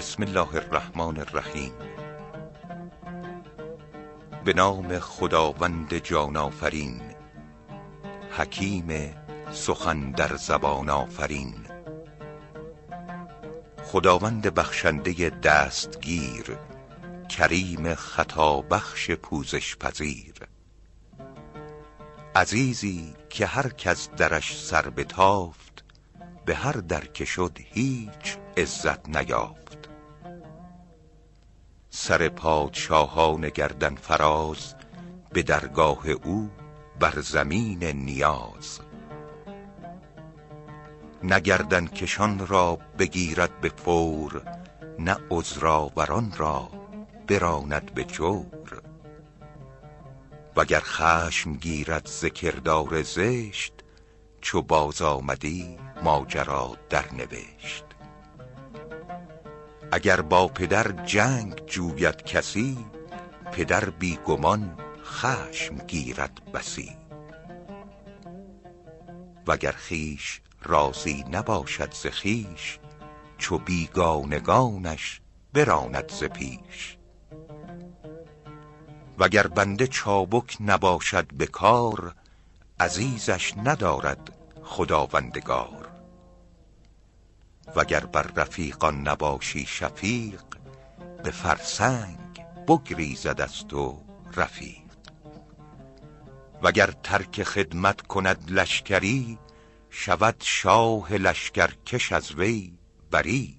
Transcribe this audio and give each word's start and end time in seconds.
بسم 0.00 0.22
الله 0.22 0.54
الرحمن 0.54 1.18
الرحیم. 1.20 1.72
به 4.44 4.52
نام 4.52 4.98
خداوند 4.98 5.94
جان 5.94 6.36
آفرین. 6.36 7.00
حکیم 8.36 9.14
سخن 9.52 10.10
در 10.10 10.36
زبان 10.36 10.90
آفرین. 10.90 11.54
خداوند 13.84 14.54
بخشنده 14.54 15.30
دستگیر 15.30 16.56
کریم 17.28 17.94
خطا 17.94 18.60
بخش 18.60 19.10
پوزش 19.10 19.76
پذیر 19.76 20.34
عزیزی 22.34 23.14
که 23.30 23.46
هر 23.46 23.68
کس 23.68 24.08
درش 24.10 24.60
سر 24.60 24.90
بتافت 24.90 25.84
به 26.44 26.54
هر 26.54 26.72
در 26.72 27.04
که 27.04 27.24
شد 27.24 27.58
هیچ 27.58 28.36
عزت 28.56 29.08
نیافت. 29.08 29.79
سر 31.92 32.28
پادشاهان 32.28 33.48
گردن 33.48 33.94
فراز 33.94 34.74
به 35.32 35.42
درگاه 35.42 36.08
او 36.08 36.50
بر 37.00 37.20
زمین 37.20 37.84
نیاز. 37.84 38.80
نه 41.22 41.40
کشان 41.86 42.46
را 42.46 42.78
بگیرد 42.98 43.60
به 43.60 43.68
فور 43.68 44.42
نه 44.98 45.16
عذرآوران 45.30 46.32
را 46.36 46.68
براند 47.26 47.94
به 47.94 48.04
جور 48.04 48.82
وگر 50.56 50.80
خشم 50.80 51.52
گیرد 51.52 52.06
ز 52.06 52.24
کردار 52.24 53.02
زشت 53.02 53.72
چو 54.40 54.62
باز 54.62 55.02
آمدی 55.02 55.78
ماجرا 56.02 56.76
در 56.90 57.12
نوشت. 57.12 57.89
اگر 59.92 60.20
با 60.20 60.48
پدر 60.48 60.92
جنگ 60.92 61.66
جوید 61.66 62.22
کسی 62.22 62.78
پدر 63.52 63.90
بی 63.90 64.18
گمان 64.26 64.78
خشم 65.04 65.76
گیرد 65.76 66.52
بسی. 66.54 66.96
وگر 69.46 69.72
خویش 69.72 70.40
راضی 70.62 71.24
نباشد 71.30 71.92
ز 71.94 72.06
خویش 72.06 72.78
چو 73.38 73.58
بیگانگانش 73.58 75.20
براند 75.52 76.10
ز 76.12 76.24
پیش. 76.24 76.96
وگر 79.18 79.46
بنده 79.46 79.86
چابک 79.86 80.56
نباشد 80.60 81.34
به 81.34 81.46
کار 81.46 82.14
عزیزش 82.80 83.52
ندارد 83.64 84.32
خداوندگار. 84.62 85.79
وگر 87.76 88.06
بر 88.06 88.30
رفیقان 88.36 89.08
نباشی 89.08 89.66
شفیق 89.66 90.42
به 91.24 91.30
فرسنگ 91.30 92.44
بگریزد 92.68 93.40
از 93.40 93.66
تو 93.66 94.02
رفیق. 94.36 94.80
وگر 96.62 96.90
ترک 96.90 97.42
خدمت 97.42 98.00
کند 98.00 98.50
لشکری 98.50 99.38
شود 99.90 100.36
شاه 100.40 101.12
لشکرکش 101.12 102.12
از 102.12 102.32
وی 102.32 102.78
بری. 103.10 103.56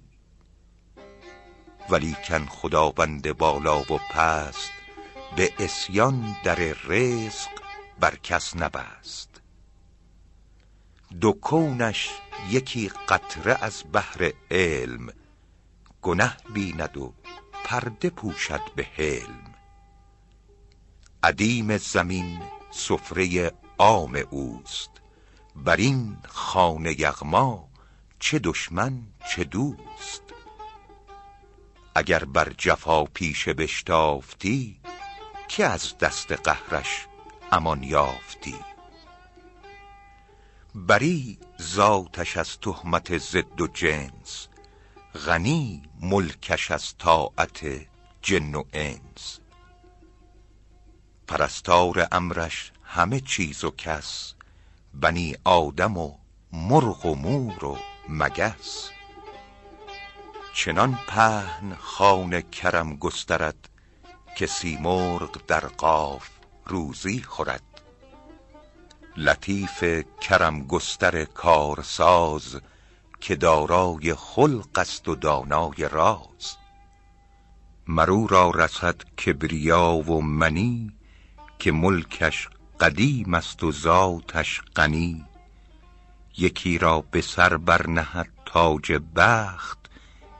ولیکن 1.89 2.45
خداوند 2.45 3.37
بالا 3.37 3.81
و 3.81 3.99
پست 4.13 4.71
به 5.35 5.53
عصیان 5.59 6.35
در 6.43 6.55
رزق 6.87 7.49
بر 7.99 8.15
کس 8.15 8.55
نبست. 8.55 9.30
دو 11.19 11.31
کونش 11.31 12.09
یکی 12.49 12.91
قطره 13.09 13.57
از 13.61 13.83
بحر 13.93 14.31
علم 14.51 15.13
گنه 16.01 16.37
بیند 16.53 16.97
و 16.97 17.13
پرده 17.63 18.09
پوشد 18.09 18.61
به 18.75 18.83
حلم. 18.83 19.53
ادیم 21.23 21.77
زمین 21.77 22.41
سفره 22.71 23.51
عام 23.77 24.23
اوست 24.29 24.89
بر 25.55 25.75
این 25.75 26.17
خانه 26.27 26.99
یغما 27.01 27.67
چه 28.19 28.39
دشمن 28.39 29.03
چه 29.29 29.43
دوست. 29.43 30.23
اگر 31.95 32.23
بر 32.23 32.53
جفا 32.57 33.03
پیشه 33.03 33.53
بشتافتی 33.53 34.79
که 35.47 35.65
از 35.65 35.97
دست 35.97 36.31
قهرش 36.31 37.07
امان 37.51 37.83
یافتی؟ 37.83 38.70
بری 40.75 41.39
ذاتش 41.61 42.37
از 42.37 42.59
تهمت 42.59 43.17
ضد 43.17 43.61
و 43.61 43.67
جنس 43.67 44.47
غنی 45.25 45.81
ملکش 46.01 46.71
از 46.71 46.97
طاعت 46.97 47.87
جن 48.21 48.55
و 48.55 48.63
انس. 48.73 49.39
پرستار 51.27 52.07
امرش 52.11 52.71
همه 52.83 53.19
چیز 53.19 53.63
و 53.63 53.71
کس 53.71 54.33
بنی 54.93 55.35
آدم 55.43 55.97
و 55.97 56.17
مرغ 56.53 57.05
و 57.05 57.15
مور 57.15 57.65
و 57.65 57.77
مگس. 58.09 58.89
چنان 60.53 60.99
پهن 61.07 61.75
خوان 61.75 62.41
کرم 62.41 62.95
گسترد 62.95 63.69
که 64.37 64.47
سیمرغ 64.47 65.45
در 65.47 65.59
قاف 65.59 66.29
روزی 66.65 67.21
خورد. 67.21 67.70
لطیف 69.17 69.83
کرم 70.21 70.67
گستر 70.67 71.25
کارساز 71.25 72.61
که 73.21 73.35
دارای 73.35 74.13
خلق 74.13 74.67
است 74.75 75.07
و 75.07 75.15
دانای 75.15 75.89
راز. 75.91 76.57
مر 77.87 78.11
او 78.11 78.27
را 78.27 78.49
رسد 78.49 78.95
کبریا 79.25 79.91
و 79.91 80.21
منی 80.21 80.93
که 81.59 81.71
ملکش 81.71 82.49
قدیم 82.79 83.33
است 83.33 83.63
و 83.63 83.71
ذاتش 83.71 84.61
غنی. 84.75 85.25
یکی 86.37 86.77
را 86.77 87.01
به 87.11 87.21
سر 87.21 87.57
بر 87.57 87.87
نهد 87.87 88.29
تاج 88.45 88.99
بخت 89.15 89.79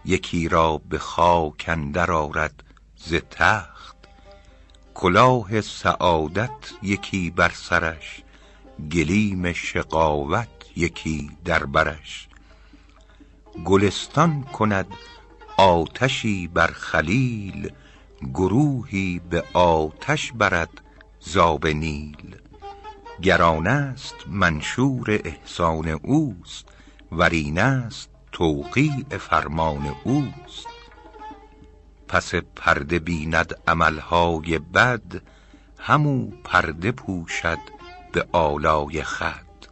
یکی 0.06 0.50
را 0.50 0.78
به 0.78 1.00
خاک 1.00 1.66
اندر 1.68 2.12
آرد 2.12 2.64
ز 2.96 3.14
تخت. 3.14 3.96
کلاه 4.94 5.62
سعادت 5.62 6.74
یکی 6.82 7.32
بر 7.32 7.50
سرش 7.50 8.24
گلیم 8.92 9.54
شقاوت 9.54 10.48
یکی 10.76 11.32
در 11.46 11.64
برش. 11.66 12.28
گلستان 13.66 14.44
کند 14.44 14.88
آتشی 15.58 16.48
بر 16.48 16.68
خلیل 16.68 17.72
گروهی 18.34 19.22
به 19.30 19.44
آتش 19.54 20.32
برد 20.32 20.82
ز 21.20 21.38
آب 21.38 21.68
نیل. 21.68 22.36
گر 23.22 23.42
آن 23.42 23.68
است 23.68 24.16
منشور 24.28 25.22
احسان 25.24 25.88
اوست 25.88 26.66
ور 27.12 27.30
این 27.30 27.60
است 27.60 28.10
توقیع 28.32 29.18
فرمان 29.20 29.96
اوست. 30.04 30.68
پس 32.08 32.36
پرده 32.36 33.00
بیند 33.00 33.54
عمل 33.68 34.00
های 34.00 34.60
بد 34.60 35.22
همو 35.80 36.32
پرده 36.44 36.92
پوشد 36.92 37.81
به 38.12 38.28
آلای 38.32 39.04
خود 39.04 39.68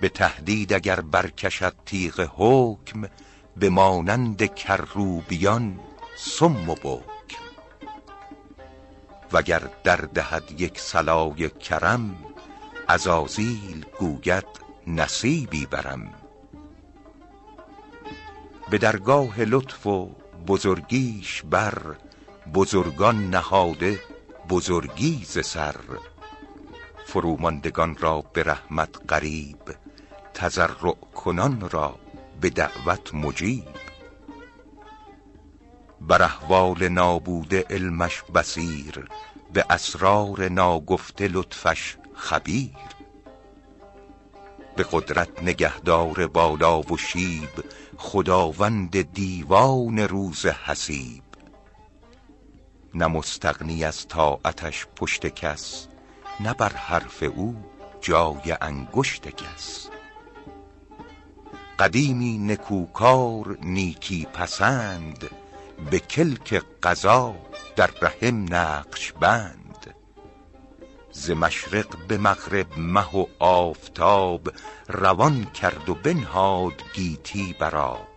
به 0.00 0.08
تهدید 0.08 0.72
اگر 0.72 1.00
برکشد 1.00 1.74
تیغ 1.86 2.30
حکم 2.36 3.08
به 3.56 3.70
مانند 3.70 4.54
کروبیان 4.54 5.80
صم 6.16 6.70
و 6.70 6.74
بکم. 6.74 7.44
وگر 9.32 9.62
در 9.84 9.96
دهد 9.96 10.60
یک 10.60 10.80
صلای 10.80 11.50
کرم 11.50 12.16
عزازیل 12.88 13.86
گوید 13.98 14.46
نصیبی 14.86 15.66
برم. 15.66 16.14
به 18.70 18.78
درگاه 18.78 19.40
لطف 19.40 19.86
و 19.86 20.10
بزرگیش 20.46 21.42
بر 21.42 21.96
بزرگان 22.54 23.30
نهاده 23.30 24.00
بزرگی 24.48 25.24
ز 25.24 25.46
سر. 25.46 25.76
فروماندگان 27.14 27.96
را 27.96 28.20
به 28.32 28.42
رحمت 28.42 28.88
قریب 29.08 29.58
تضرع 30.34 30.94
کنان 31.14 31.70
را 31.70 31.98
به 32.40 32.50
دعوت 32.50 33.14
مجیب. 33.14 33.68
بر 36.00 36.22
احوال 36.22 36.88
نابوده 36.88 37.64
علمش 37.70 38.22
بصیر 38.22 39.08
به 39.52 39.64
اسرار 39.70 40.48
ناگفته 40.48 41.28
لطفش 41.28 41.96
خبیر. 42.14 42.90
به 44.76 44.86
قدرت 44.92 45.42
نگهدار 45.42 46.26
بالا 46.26 46.80
و 46.80 46.96
شیب 46.96 47.64
خداوند 47.96 49.12
دیوان 49.12 49.98
روز 49.98 50.46
حسیب. 50.46 51.22
نه 52.94 53.06
مستغنی 53.06 53.84
از 53.84 54.08
طاعتش 54.08 54.86
پشت 54.96 55.26
کس 55.26 55.88
نه 56.40 56.54
بر 56.54 56.72
حرف 56.72 57.22
او 57.22 57.56
جای 58.00 58.56
انگشت 58.60 59.28
کس 59.28 59.88
قدیمی 61.78 62.38
نکوکار 62.38 63.58
نیکی 63.62 64.26
پسند 64.32 65.30
به 65.90 65.98
کلک 65.98 66.62
قضا 66.82 67.34
در 67.76 67.90
رحم 68.02 68.54
نقش 68.54 69.12
بند. 69.12 69.94
ز 71.12 71.30
مشرق 71.30 72.06
به 72.08 72.18
مغرب 72.18 72.78
مه 72.78 73.16
و 73.16 73.26
آفتاب 73.38 74.52
روان 74.88 75.44
کرد 75.44 75.88
و 75.88 75.94
بنهاد 75.94 76.82
گیتی 76.94 77.56
براب 77.60 78.08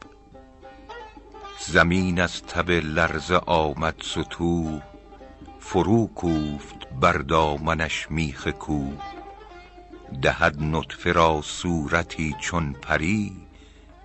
زمین 1.60 2.22
از 2.22 2.44
تب 2.44 2.70
لرزه 2.70 3.36
آمد 3.36 3.96
ستوه 4.02 4.82
فرو 5.70 6.08
کوفت 6.08 6.88
بر 7.02 7.18
دامنش 7.18 8.12
میخ 8.12 8.48
کوه 8.48 9.02
دهد 10.22 10.56
نطفه 10.62 11.12
را 11.12 11.42
صورتی 11.42 12.36
چون 12.40 12.74
پری 12.74 13.48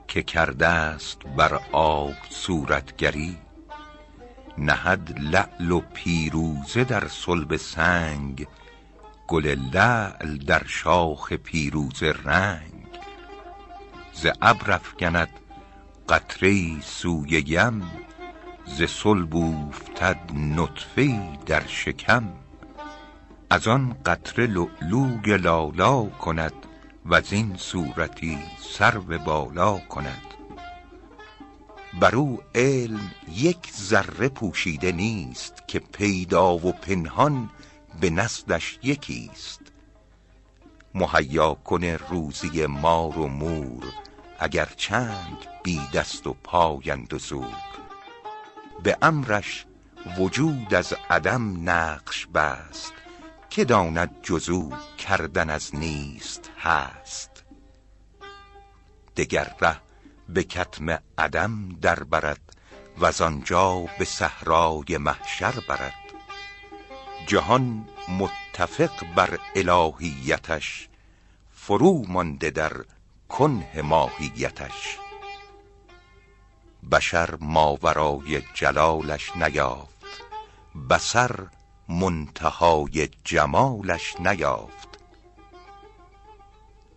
که 0.08 0.22
کرده 0.22 0.66
است 0.66 1.18
بر 1.36 1.60
آب 1.72 2.14
صورتگری. 2.30 3.36
نهد 4.58 5.18
لعل 5.20 5.70
و 5.70 5.80
پیروزه 5.94 6.84
در 6.84 7.08
صلب 7.08 7.56
سنگ 7.56 8.46
گل 9.28 9.46
لعل 9.74 10.36
در 10.36 10.62
شاخ 10.66 11.32
پیروزه 11.32 12.14
رنگ. 12.24 12.86
ز 14.12 14.26
ابر 14.42 14.72
افکند 14.72 15.28
قطره 16.08 16.80
سوی 16.80 17.44
یم 17.46 17.90
ز 18.78 18.82
صلب 18.82 19.36
اوفتد 19.36 20.18
نطفه 20.34 21.38
در 21.46 21.66
شکم. 21.66 22.24
از 23.50 23.68
آن 23.68 23.96
قطره 24.06 24.46
لؤلؤی 24.46 25.36
لالا 25.36 26.04
کند 26.04 26.52
وزین 27.06 27.56
صورتی 27.56 28.38
سرو 28.60 29.18
بالا 29.18 29.78
کند. 29.78 30.34
بر 32.00 32.16
او 32.16 32.40
علم 32.54 33.10
یک 33.28 33.72
ذره 33.72 34.28
پوشیده 34.28 34.92
نیست 34.92 35.68
که 35.68 35.78
پیدا 35.78 36.54
و 36.56 36.72
پنهان 36.72 37.50
به 38.00 38.10
نزدش 38.10 38.78
یکیست. 38.82 39.60
مهیا 40.94 41.54
کن 41.54 41.84
روزی 41.84 42.66
مار 42.66 43.18
و 43.18 43.26
مور 43.28 43.84
اگر 44.38 44.68
چند 44.76 45.38
بی 45.62 45.80
دست 45.94 46.26
و 46.26 46.36
پایند 46.44 47.14
و 47.14 47.18
زور. 47.18 47.81
به 48.82 48.96
امرش 49.02 49.66
وجود 50.18 50.74
از 50.74 50.94
عدم 51.10 51.70
نقش 51.70 52.26
بست 52.26 52.92
که 53.50 53.64
داند 53.64 54.10
جز 54.22 54.48
او 54.48 54.72
کردن 54.98 55.50
از 55.50 55.76
نیست 55.76 56.50
هست. 56.58 57.44
دگر 59.16 59.56
ره 59.60 59.76
به 60.28 60.44
کتم 60.44 60.98
عدم 61.18 61.68
در 61.80 62.02
برد 62.02 62.40
وز 62.98 63.20
آنجا 63.20 63.84
به 63.98 64.04
صحرای 64.04 64.98
محشر 64.98 65.54
برد. 65.68 65.94
جهان 67.26 67.88
متفق 68.08 69.14
بر 69.14 69.38
الهیتش 69.56 70.88
فرو 71.52 72.04
مانده 72.08 72.50
در 72.50 72.72
کنه 73.28 73.82
ماهیتش. 73.82 75.01
بشر 76.90 77.36
ماورای 77.40 78.42
جلالش 78.54 79.36
نیافت 79.36 79.92
بصر 80.90 81.46
منتهای 81.88 83.08
جمالش 83.24 84.20
نیافت. 84.20 84.88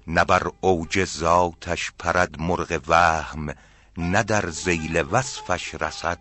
نه 0.08 0.24
بر 0.26 0.52
اوج 0.62 1.06
ذاتش 1.06 1.92
پرد 2.00 2.40
مرغ 2.40 2.82
وهم 2.88 3.54
نه 3.98 4.24
در 4.24 4.50
ذیل 4.50 5.04
وصفش 5.12 5.76
رسد 5.76 6.20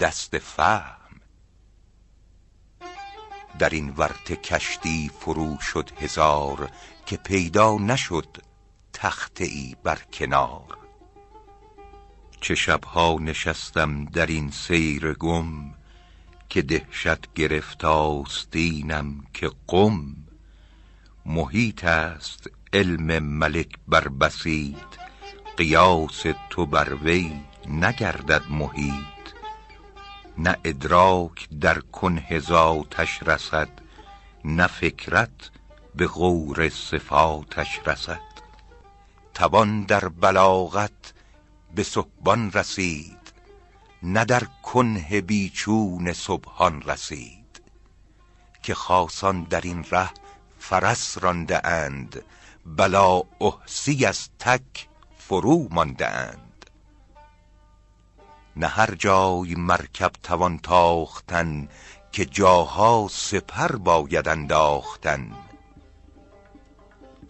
دست 0.00 0.38
فهم. 0.38 1.20
در 3.58 3.68
این 3.68 3.90
ورطه 3.96 4.36
کشتی 4.36 5.10
فرو 5.20 5.60
شد 5.60 5.90
هزار 6.00 6.70
که 7.06 7.16
پیدا 7.16 7.76
نشد 7.78 8.42
تخته 8.92 9.44
ای 9.44 9.76
بر 9.82 9.98
کنار. 10.12 10.83
چه 12.44 12.54
شبها 12.54 13.16
نشستم 13.20 14.04
در 14.04 14.26
این 14.26 14.50
سیر 14.50 15.12
گم 15.12 15.74
که 16.48 16.62
دهشت 16.62 17.32
گرفت 17.34 17.84
آستینم 17.84 19.24
که 19.34 19.50
قم. 19.66 20.16
محیط 21.26 21.84
است 21.84 22.50
علم 22.72 23.18
ملک 23.18 23.68
بر 23.88 24.08
بسیط 24.08 24.76
قیاس 25.56 26.24
تو 26.50 26.66
بر 26.66 26.94
وی 26.94 27.32
نگردد 27.68 28.42
محیط. 28.50 29.24
نه 30.38 30.56
ادراک 30.64 31.48
در 31.60 31.78
کنه 31.78 32.38
ذاتش 32.38 33.22
رسد 33.22 33.68
نه 34.44 34.66
فکرت 34.66 35.50
به 35.94 36.06
غور 36.06 36.68
صفاتش 36.68 37.80
رسد. 37.86 38.34
توان 39.34 39.82
در 39.82 40.08
بلاغت 40.08 41.13
به 41.74 41.82
سبحان 41.82 42.52
رسید 42.52 43.32
نه 44.02 44.24
در 44.24 44.44
کنه 44.62 45.20
بیچون 45.20 46.12
سبحان 46.12 46.82
رسید 46.82 47.62
که 48.62 48.74
خاصان 48.74 49.44
در 49.44 49.60
این 49.60 49.84
ره 49.90 50.10
فرس 50.58 51.18
رانده 51.20 51.66
اند 51.66 52.22
بلا 52.66 53.22
احسی 53.40 54.04
از 54.04 54.28
تک 54.38 54.88
فرو 55.18 55.68
مانده 55.70 56.08
اند. 56.08 56.70
نه 58.56 58.66
هر 58.66 58.94
جای 58.94 59.54
مرکب 59.54 60.12
توان 60.22 60.58
تاختن 60.58 61.68
که 62.12 62.24
جاها 62.24 63.08
سپر 63.10 63.76
باید 63.76 64.28
انداختن. 64.28 65.32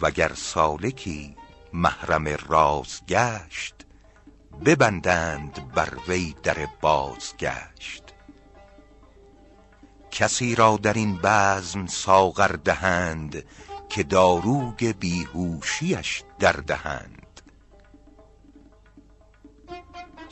وگر 0.00 0.34
سالکی 0.34 1.36
محرم 1.72 2.28
راز 2.28 3.00
گشت 3.08 3.83
ببندند 4.64 5.72
بر 5.74 5.98
وی 6.08 6.34
در 6.42 6.68
بازگشت. 6.80 8.04
کسی 10.10 10.54
را 10.54 10.76
در 10.76 10.92
این 10.92 11.18
بزم 11.22 11.86
ساغر 11.86 12.48
دهند 12.48 13.44
که 13.88 14.02
داروگ 14.02 14.94
بیهوشیش 15.00 16.22
در 16.38 16.52
دهند. 16.52 17.40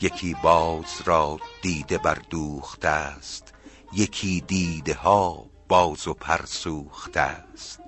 یکی 0.01 0.35
باز 0.43 1.01
را 1.05 1.39
دیده 1.61 1.97
بردوخته 1.97 2.87
است 2.87 3.53
یکی 3.93 4.41
دیده 4.41 4.93
ها 4.93 5.45
باز 5.67 6.07
و 6.07 6.13
پر 6.13 6.45
سوخته 6.45 7.19
است. 7.19 7.79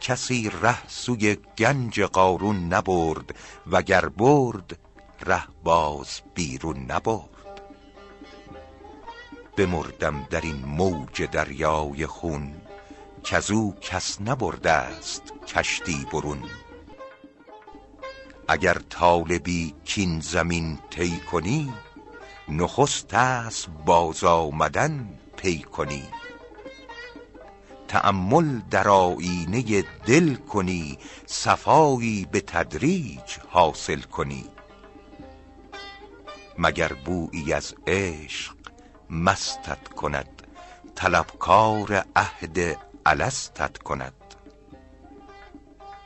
کسی 0.00 0.50
ره 0.62 0.88
سوی 0.88 1.36
گنج 1.58 2.00
قارون 2.00 2.74
نبرد 2.74 3.34
وگر 3.66 4.08
برد 4.08 4.78
ره 5.20 5.44
باز 5.64 6.20
بیرون 6.34 6.78
نبرد. 6.78 7.62
بمردم 9.56 10.26
در 10.30 10.40
این 10.40 10.64
موج 10.64 11.22
دریای 11.22 12.06
خون 12.06 12.54
کزو 13.24 13.74
کس 13.80 14.20
نبرده 14.20 14.70
است 14.70 15.22
کشتی 15.46 16.06
برون. 16.12 16.42
اگر 18.48 18.74
طالبی 18.74 19.74
کین 19.84 20.20
زمین 20.20 20.78
طی 20.90 21.20
کنی 21.32 21.72
نخست 22.48 23.14
است 23.14 23.68
باز 23.84 24.24
آمدن 24.24 25.18
پی 25.36 25.58
کنی. 25.58 26.02
تأمل 27.88 28.60
در 28.70 28.88
آیینه 28.88 29.84
دل 30.06 30.34
کنی 30.34 30.98
صفایی 31.26 32.28
به 32.30 32.40
تدریج 32.40 33.38
حاصل 33.48 34.00
کنی. 34.00 34.44
مگر 36.58 36.92
بویی 36.92 37.52
از 37.52 37.74
عشق 37.86 38.54
مستت 39.10 39.88
کند؟ 39.88 40.42
طلبکار 40.94 42.04
عهد 42.16 42.78
الستت 43.06 43.78
کند. 43.78 44.12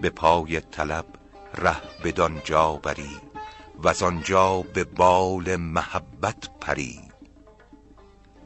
به 0.01 0.11
پای 0.11 0.61
طلب 0.61 1.07
ره 1.55 1.77
بدان 2.05 2.41
جا 2.45 2.73
بری 2.73 3.21
وز 3.85 4.03
آنجا 4.03 4.63
به 4.63 4.85
بال 4.85 5.57
محبت 5.57 6.49
پری. 6.61 7.01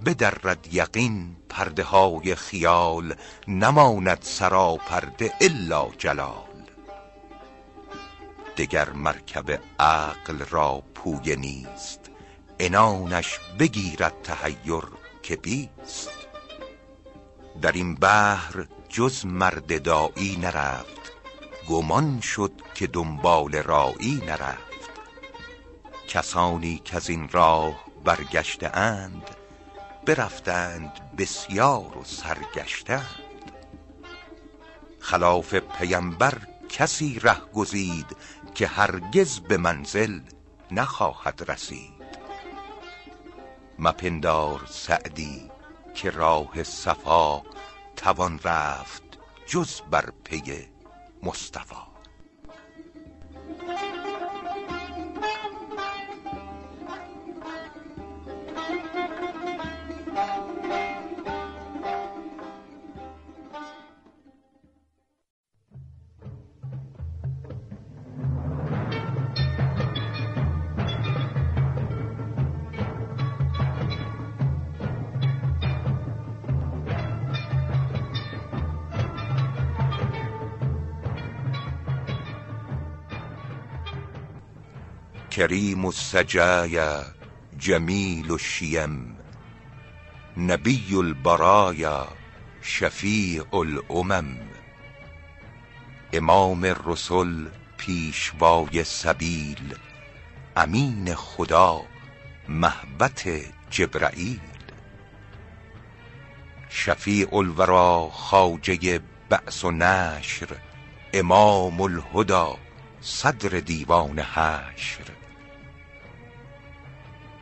بدرد 0.06 0.68
یقین 0.74 1.36
پرده 1.48 1.84
های 1.84 2.34
خیال 2.34 3.14
نماند 3.48 4.18
سراپرده 4.22 5.32
الا 5.40 5.88
جلال. 5.98 6.43
دگر 8.56 8.90
مرکب 8.90 9.60
عقل 9.78 10.38
را 10.50 10.82
پویه 10.94 11.36
نیست. 11.36 12.00
عنانش 12.60 13.38
بگیرد 13.58 14.22
تحیر 14.22 14.84
که 15.22 15.36
بیست. 15.36 16.10
در 17.62 17.72
این 17.72 17.94
بحر 17.94 18.66
جز 18.88 19.26
مرد 19.26 19.82
دایی 19.82 20.36
نرفت. 20.36 21.12
گمان 21.68 22.20
شد 22.20 22.52
که 22.74 22.86
دنبال 22.86 23.54
رایی 23.54 24.22
نرفت. 24.26 24.74
کسانی 26.08 26.78
که 26.84 26.96
از 26.96 27.10
این 27.10 27.28
راه 27.28 27.84
برگشته 28.04 28.76
اند 28.76 29.30
برفتند 30.06 31.16
بسیار 31.18 31.98
و 31.98 32.04
سرگشتند 32.04 33.24
خلاف 35.00 35.54
پیمبر 35.54 36.38
کسی 36.68 37.18
ره 37.22 37.40
گزید 37.54 38.16
که 38.54 38.66
هرگز 38.66 39.40
به 39.40 39.56
منزل 39.56 40.20
نخواهد 40.70 41.50
رسید. 41.50 42.04
مپندار 43.78 44.66
سعدی 44.68 45.50
که 45.94 46.10
راه 46.10 46.62
صفا 46.62 47.42
توان 47.96 48.40
رفت 48.44 49.02
جز 49.46 49.80
بر 49.80 50.12
پی 50.24 50.68
مصطفی. 51.22 51.93
کریم 85.36 85.84
السجایا 85.84 87.04
جمیل 87.58 88.30
الشیم 88.32 89.16
نبی 90.36 90.94
البرایا 90.96 92.08
شفیع 92.62 93.42
الامم 93.52 94.38
امام 96.12 96.64
رسل 96.64 97.46
پیشوای 97.76 98.84
سبیل 98.84 99.74
امین 100.56 101.14
خدا 101.14 101.82
محبت 102.48 103.28
جبرائیل 103.70 104.40
شفیع 106.68 107.34
الورا 107.34 108.08
خواجه 108.12 109.00
بعث 109.28 109.64
و 109.64 109.70
نشر 109.70 110.48
امام 111.14 111.80
الهدی 111.80 112.64
صدر 113.00 113.60
دیوان 113.60 114.18
حشر. 114.18 115.13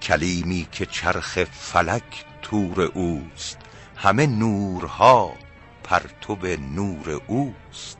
کلیمی 0.03 0.69
که 0.73 0.87
چرخ 0.87 1.45
فلک 1.45 2.25
تور 2.43 2.81
اوست. 2.81 3.59
همه 3.97 4.27
نورها 4.27 5.33
پرتو 5.85 6.37
نور 6.57 7.23
اوست. 7.27 7.99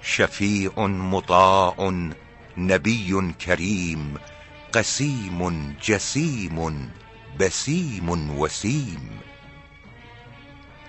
شفیع 0.00 0.86
مطاع 0.86 1.74
نبی 2.58 3.12
کریم 3.32 4.14
قسیم 4.74 5.42
جسیم 5.80 6.92
بسیم 7.38 8.40
وسیم. 8.40 9.20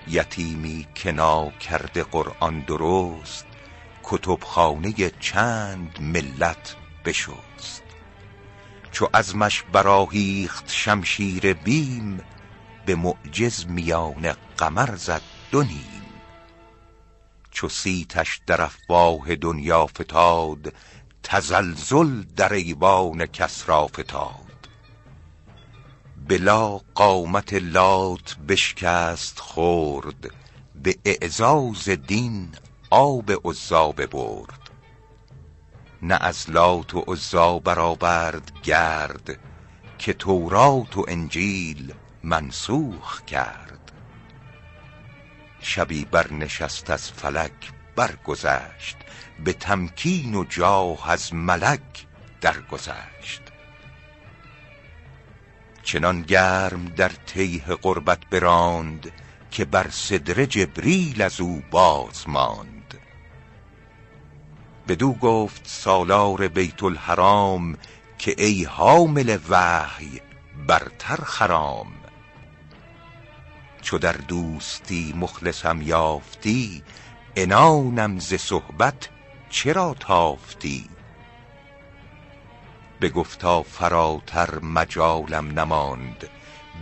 یتیمی 0.08 0.88
که 0.96 1.12
کرده 1.60 2.04
قرآن 2.04 2.60
درست 2.60 3.46
کتبخانه 4.04 4.94
چند 5.20 5.98
ملت 6.02 6.76
بشست. 7.06 7.49
چو 8.92 9.08
عزمش 9.14 9.64
براهیخت 9.72 10.72
شمشیر 10.72 11.54
بیم 11.54 12.22
به 12.86 12.96
معجز 12.96 13.68
میان 13.68 14.34
قمر 14.58 14.96
زد 14.96 15.22
دو 15.52 15.64
نیم. 15.64 16.04
چو 17.52 17.70
سیتش 17.70 18.42
در 18.48 18.62
افواه 18.62 19.36
دنیا 19.36 19.86
فتاد 19.86 20.74
تزلزل 21.24 22.24
در 22.36 22.54
ایوان 22.54 23.26
کسری 23.26 23.88
فتاد. 23.88 24.50
بلا 26.28 26.82
قامت 26.96 27.54
لات 27.54 28.38
بشکست 28.48 29.40
خورد 29.40 30.34
به 30.84 30.98
اعزاز 31.06 31.90
دین 31.90 32.50
آب 32.90 33.32
عزا 33.50 33.92
ببرد 33.92 34.59
نه 36.02 36.16
از 36.16 36.50
لات 36.50 36.96
و 36.96 37.00
عزا 37.00 37.60
برآورد 37.60 38.52
گرد 38.64 39.40
که 39.98 40.14
تورات 40.14 40.98
و 40.98 41.06
انجیل 41.08 41.94
منسوخ 42.24 43.22
کرد. 43.22 43.92
شبی 45.62 46.06
برنشست 46.06 46.90
از 46.90 47.12
فلک 47.12 47.72
برگذشت 47.96 48.98
به 49.44 49.54
تمکین 49.54 50.36
و 50.36 50.44
جاه 50.44 51.12
از 51.12 51.34
ملک 51.34 52.08
درگذشت. 52.42 53.42
چنان 55.84 56.22
گرم 56.22 56.86
در 56.86 57.12
تیه 57.26 57.64
قربت 57.82 58.20
براند 58.32 59.12
که 59.52 59.66
بر 59.66 59.90
صدر 59.90 60.46
جبریل 60.46 61.22
از 61.22 61.42
او 61.42 61.64
باز 61.72 62.30
ماند. 62.30 62.79
بدو 64.90 65.14
گفت 65.14 65.62
سالار 65.66 66.48
بیت 66.48 66.84
الحرام 66.84 67.78
که 68.18 68.36
ای 68.38 68.64
حامل 68.64 69.38
وحی 69.50 70.22
برتر 70.68 71.16
خرام. 71.16 71.88
چو 73.82 73.98
در 73.98 74.14
دوستی 74.14 75.14
مخلصم 75.18 75.82
یافتی 75.82 76.84
عنانم 77.38 78.20
ز 78.20 78.34
صحبت 78.34 79.10
چرا 79.50 79.96
تافتی؟ 80.00 80.90
بگفتا 83.02 83.64
فراتر 83.64 84.60
مجالم 84.60 85.60
نماند 85.60 86.30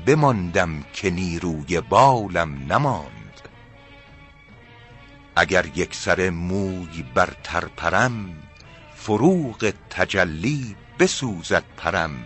بماندم 0.06 0.84
که 0.94 1.10
نیروی 1.10 1.82
بالم 1.82 2.74
نماند. 2.74 3.17
اگر 5.40 5.66
یک 5.76 5.96
سر 5.96 6.30
موی 6.30 7.04
بر 7.14 7.34
تر 7.44 7.66
پرم 7.66 8.36
فروغ 8.96 9.74
تجلی 9.90 10.76
بسوزد 11.00 11.64
پرم. 11.78 12.26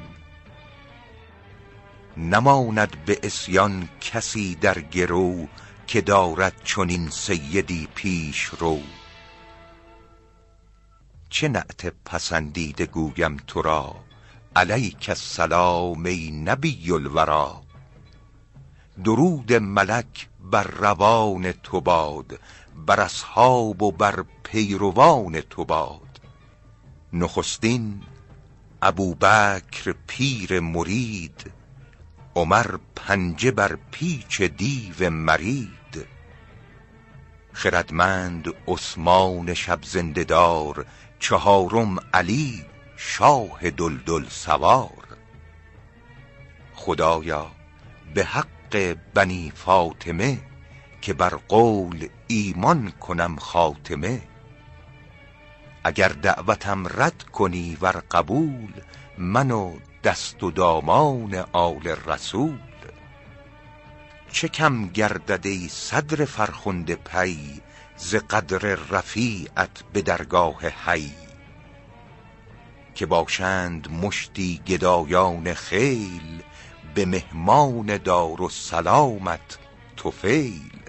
نماند 2.17 3.05
به 3.05 3.19
اسیان 3.23 3.89
کسی 4.01 4.55
در 4.55 4.81
گرو 4.81 5.47
که 5.87 6.01
دارد 6.01 6.53
چنین 6.63 7.09
سیدی 7.09 7.87
پیش 7.95 8.43
رو. 8.43 8.79
چه 11.29 11.47
نعت 11.47 11.93
پسندیده 12.05 12.85
گویم 12.85 13.37
تو 13.47 13.61
را؟ 13.61 13.95
علیک 14.55 15.05
السلام 15.09 16.05
ای 16.05 16.31
نبی 16.31 16.91
الورا. 16.91 17.61
درود 19.03 19.53
ملک 19.53 20.27
بر 20.51 20.63
روان 20.63 21.51
تو 21.51 21.81
باد 21.81 22.39
بر 22.75 22.99
اصحاب 22.99 23.81
و 23.81 23.91
بر 23.91 24.23
پیروان 24.43 25.41
تو 25.41 25.65
باد. 25.65 26.21
نخستین 27.13 28.01
ابوبکر 28.81 29.95
پیر 30.07 30.59
مرید 30.59 31.51
عمر 32.35 32.77
پنجه 32.95 33.51
بر 33.51 33.77
پیچ 33.91 34.41
دیو 34.41 35.09
مرید. 35.09 36.07
خردمند 37.53 38.53
عثمان 38.67 39.53
شب 39.53 39.79
زنده 39.83 40.23
دار 40.23 40.85
چهارم 41.19 41.97
علی 42.13 42.65
شاه 42.97 43.69
دلدل 43.69 44.25
سوار. 44.29 45.17
خدایا 46.73 47.51
به 48.13 48.25
حق 48.25 48.95
بنی 49.13 49.51
فاطمه 49.55 50.50
که 51.01 51.13
بر 51.13 51.29
قول 51.47 52.07
ایمان 52.27 52.91
کنم 52.91 53.35
خاتمه. 53.35 54.21
اگر 55.83 56.07
دعوتم 56.07 56.87
رد 56.87 57.23
کنی 57.23 57.77
ور 57.81 58.03
قبول 58.11 58.73
من 59.17 59.51
و 59.51 59.75
دست 60.03 60.43
و 60.43 60.51
دامان 60.51 61.45
آل 61.53 61.87
رسول. 61.87 62.59
چه 64.31 64.47
کم 64.47 64.87
گردد 64.87 65.67
صدر 65.67 66.25
فرخنده 66.25 66.95
پی 66.95 67.61
ز 67.97 68.15
قدر 68.15 68.75
رفیعت 68.75 69.83
به 69.93 70.01
درگاه 70.01 70.67
حی. 70.67 71.11
که 72.95 73.05
باشند 73.05 73.91
مشتی 73.91 74.61
گدایان 74.67 75.53
خیل 75.53 76.43
به 76.95 77.05
مهمان 77.05 77.97
دار 77.97 78.41
و 78.41 78.49
سلامت 78.49 79.57
طفیل 79.97 80.80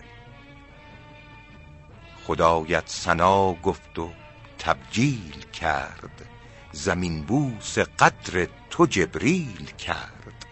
خدایت 2.26 2.84
سنا 2.86 3.52
گفت 3.52 3.98
و 3.98 4.10
تبجیل 4.58 5.44
کرد. 5.52 6.26
زمین 6.72 7.22
بوس 7.22 7.78
قدر 7.78 8.48
تو 8.70 8.86
جبریل 8.86 9.66
کرد. 9.78 10.46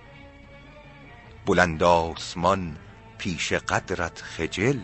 بلند 1.46 1.82
آسمان 1.82 2.76
پیش 3.18 3.52
قدرت 3.52 4.22
خجل 4.22 4.80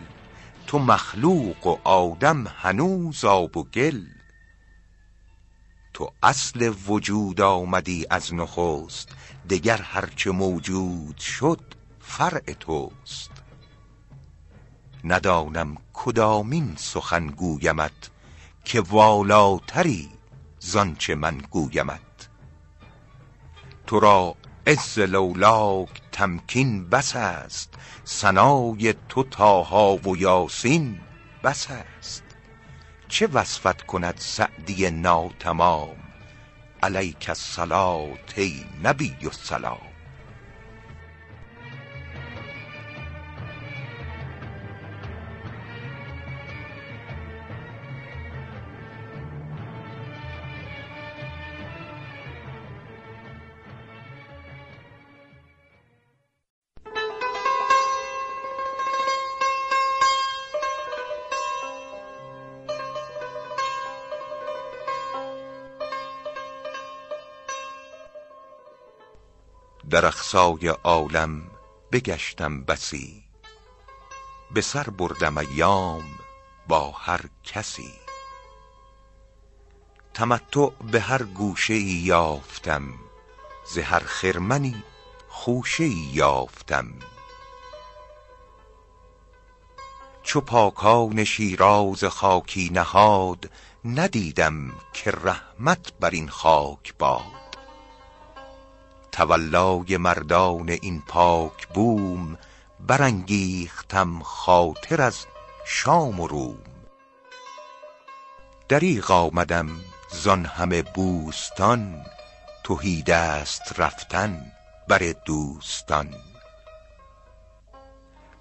تو 0.67 0.79
مخلوق 0.79 1.67
و 1.67 1.77
آدم 1.83 2.47
هنوز 2.47 3.25
آب 3.25 3.57
و 3.57 3.63
گل. 3.63 4.01
تو 5.93 6.13
اصل 6.23 6.73
وجود 6.87 7.41
آمدی 7.41 8.05
از 8.09 8.33
نخست 8.33 9.09
دگر 9.49 9.77
هرچه 9.77 10.31
موجود 10.31 11.17
شد 11.17 11.61
فرع 11.99 12.53
توست. 12.59 13.36
ندانم 15.07 15.77
کدامین 15.93 16.73
سخن 16.77 17.27
گویمت 17.27 18.11
که 18.65 18.81
والاتری 18.81 20.09
زانچه 20.59 21.15
من 21.15 21.37
گویمت. 21.37 22.29
تو 23.87 23.99
را 23.99 24.35
عز 24.67 24.99
لولاک 24.99 26.01
تمکین 26.11 26.89
بس 26.89 27.15
است 27.15 27.73
ثنای 28.05 28.95
تو 29.09 29.23
تاها 29.23 29.95
و 29.95 30.17
یاسین 30.17 30.99
بس 31.43 31.67
است. 31.69 32.23
چه 33.07 33.27
وصفت 33.27 33.81
کند 33.81 34.17
سعدی 34.17 34.91
ناتمام؟ 34.91 35.97
علیک 36.83 37.25
الصلاة 37.29 38.17
ای 38.35 38.65
نبی 38.83 39.15
السلام. 39.23 39.86
در 69.97 70.05
اقصای 70.05 70.67
عالم 70.67 71.41
بگشتم 71.91 72.63
بسی. 72.63 73.23
به 74.51 74.61
سر 74.61 74.83
بردم 74.83 75.37
ایام 75.37 76.03
با 76.67 76.91
هر 76.91 77.21
کسی. 77.43 77.93
تمتع 80.13 80.69
به 80.91 80.99
هر 80.99 81.23
گوشه 81.23 81.75
یافتم 81.75 82.93
ز 83.73 83.77
هر 83.77 83.99
خرمنی 83.99 84.83
خوشه 85.29 85.87
یافتم. 86.13 86.93
چو 90.23 90.41
پاکان 90.41 91.23
شیراز 91.23 92.03
خاکی 92.03 92.69
نهاد 92.73 93.51
ندیدم 93.85 94.73
که 94.93 95.11
رحمت 95.11 95.93
بر 95.99 96.09
این 96.09 96.29
خاک 96.29 96.93
باد. 96.99 97.46
تولای 99.17 99.97
مردان 99.97 100.69
این 100.69 101.01
پاک 101.07 101.67
بوم 101.67 102.37
برانگیختم 102.79 104.19
خاطر 104.19 105.01
از 105.01 105.25
شام 105.65 106.19
و 106.19 106.27
روم. 106.27 106.57
دریغ 108.69 109.11
آمدم 109.11 109.69
زان 110.11 110.45
همه 110.45 110.81
بوستان 110.81 112.05
تهی 112.63 113.01
دست 113.01 113.79
رفتن 113.79 114.51
بر 114.87 115.13
دوستان. 115.25 116.13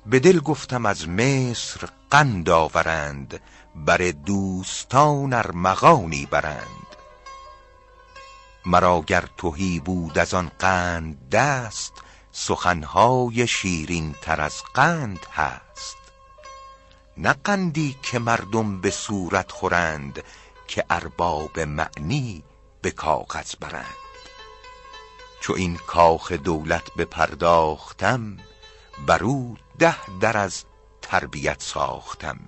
به 0.07 0.18
دل 0.20 0.38
گفتم 0.40 0.87
از 0.87 1.09
مصر 1.09 1.88
قند 2.11 2.50
آورند 2.50 3.40
بر 3.74 3.98
دوستان 4.27 5.33
ارمغانی 5.33 6.27
برند. 6.31 6.86
مرا 8.66 9.00
گر 9.00 9.29
تهی 9.38 9.81
بود 9.81 10.18
از 10.18 10.35
آن 10.35 10.50
قند 10.59 11.29
دست 11.29 11.92
سخنهای 12.33 13.46
شیرین 13.46 14.14
تر 14.22 14.40
از 14.40 14.62
قند 14.74 15.26
هست. 15.33 15.96
نه 17.16 17.33
قندی 17.44 17.96
که 18.02 18.18
مردم 18.18 18.81
به 18.81 18.90
صورت 18.90 19.52
خورند 19.52 20.22
که 20.68 20.85
ارباب 20.90 21.61
معنی 21.61 22.44
به 22.83 22.90
کاغذ 22.90 23.55
برند. 23.61 23.96
چو 25.40 25.52
این 25.52 25.76
کاخ 25.76 26.33
دولت 26.33 26.94
بپرداختم 26.98 28.37
بر 29.07 29.24
او 29.24 29.57
ده 29.79 30.18
در 30.20 30.38
از 30.38 30.64
تربیت 31.02 31.62
ساختم. 31.62 32.38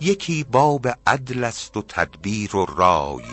یکی 0.00 0.44
باب 0.44 0.88
عدل 1.06 1.44
است 1.44 1.76
و 1.76 1.82
تدبیر 1.82 2.56
و 2.56 2.66
رای 2.66 3.24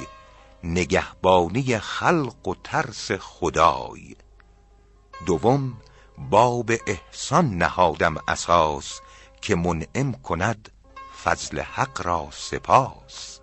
نگهبانی 0.63 1.79
خلق 1.79 2.47
و 2.47 2.55
ترس 2.63 3.11
خدای. 3.11 4.15
دوم 5.25 5.73
باب 6.17 6.71
احسان 6.87 7.57
نهادم 7.57 8.15
اساس 8.27 8.99
که 9.41 9.55
منعم 9.55 10.13
کند 10.13 10.71
فضل 11.23 11.59
حق 11.59 12.07
را 12.07 12.27
سپاس. 12.31 13.39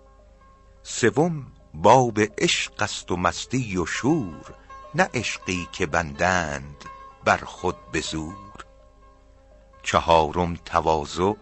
سوم 0.83 1.45
باب 1.73 2.19
عشق 2.37 2.81
است 2.81 3.11
و 3.11 3.15
مستی 3.15 3.77
و 3.77 3.85
شور 3.85 4.55
نه 4.95 5.09
عشقی 5.13 5.67
که 5.71 5.85
بندند 5.85 6.85
بر 7.25 7.37
خود 7.37 7.91
به 7.91 7.99
زور. 7.99 8.65
چهارم 9.83 10.55
تواضع 10.55 11.33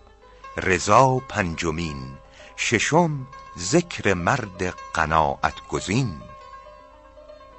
رضا 0.58 1.22
پنجمین 1.30 2.18
ششم 2.58 3.28
ذکر 3.58 4.14
مرد 4.14 4.74
قناعت 4.94 5.68
گزین 5.68 6.22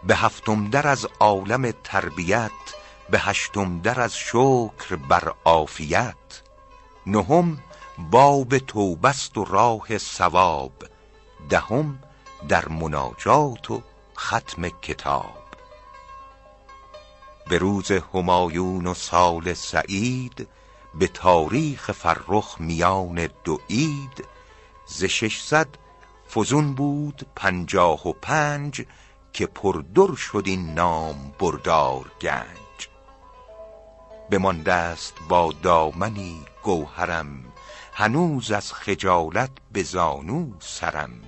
به 0.05 0.17
هفتم 0.17 0.71
در 0.71 0.89
از 0.89 1.07
عالم 1.21 1.71
تربیت 1.85 2.51
به 3.11 3.19
هشتم 3.19 3.81
در 3.81 4.01
از 4.01 4.17
شکر 4.17 4.97
بر 5.09 5.33
عافیت. 5.45 6.43
نهم 7.07 7.59
باب 7.99 8.59
توبست 8.59 9.39
و 9.39 9.45
راه 9.45 9.99
ثواب 9.99 10.73
دهم 11.49 11.99
در 12.49 12.69
مناجات 12.69 13.71
و 13.71 13.83
ختم 14.19 14.69
کتاب. 14.69 15.45
به 17.49 17.59
روز 17.59 17.91
همایون 17.91 18.87
و 18.87 18.95
سال 18.95 19.55
سعید 19.55 20.49
به 20.95 21.07
تاریخ 21.07 21.93
فرخ 21.93 22.57
میان 22.61 23.29
دو 23.45 23.61
عید 23.71 24.25
ز 24.89 25.05
ششصد 25.05 25.69
فزون 26.35 26.75
بود 26.75 27.27
پنجاه 27.37 28.09
و 28.09 28.13
پنج 28.13 28.87
که 29.33 29.47
پردر 29.47 30.15
شد 30.15 30.43
این 30.47 30.75
نام 30.75 31.35
بردار 31.39 32.13
گنج. 32.21 32.89
بمانده 34.31 34.73
است 34.73 35.15
با 35.29 35.55
دامنی 35.63 36.45
گوهرم 36.63 37.45
هنوز 37.93 38.53
از 38.53 38.73
خجالت 38.73 39.51
به 39.73 39.83
زانو 39.83 40.53
سرم. 40.61 41.21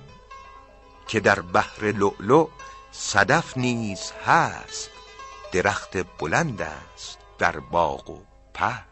که 1.08 1.20
در 1.20 1.40
بحر 1.40 1.84
لؤلؤ 1.84 2.46
صدف 2.92 3.56
نیز 3.56 4.12
هست 4.26 4.90
درخت 5.52 6.18
بلند 6.18 6.62
است 6.62 7.18
در 7.38 7.60
باغ 7.60 8.10
و 8.10 8.18
پست 8.54 8.89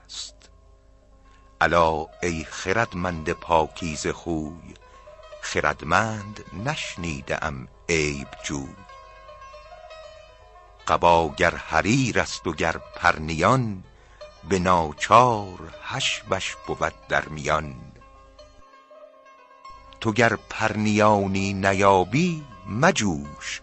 الا 1.61 2.07
ای 2.23 2.45
خردمند 2.45 3.33
پاکیزه 3.33 4.13
خوی 4.13 4.75
خردمند 5.43 6.45
نشنیده 6.65 7.45
ام 7.45 7.69
عیب 7.89 8.29
جوی. 8.45 8.77
قبا 10.89 11.29
گر 11.37 11.55
حریر 11.55 12.21
است 12.21 12.47
و 12.47 12.53
گر 12.53 12.77
پرنیان 12.97 13.85
به 14.49 14.59
ناچار 14.59 15.59
حشوش 15.83 16.57
بود 16.67 16.95
در 17.09 17.29
میان. 17.29 17.75
تو 20.01 20.13
گر 20.13 20.37
پرنیانی 20.51 21.53
نیابی 21.53 22.45
مجوش 22.69 23.61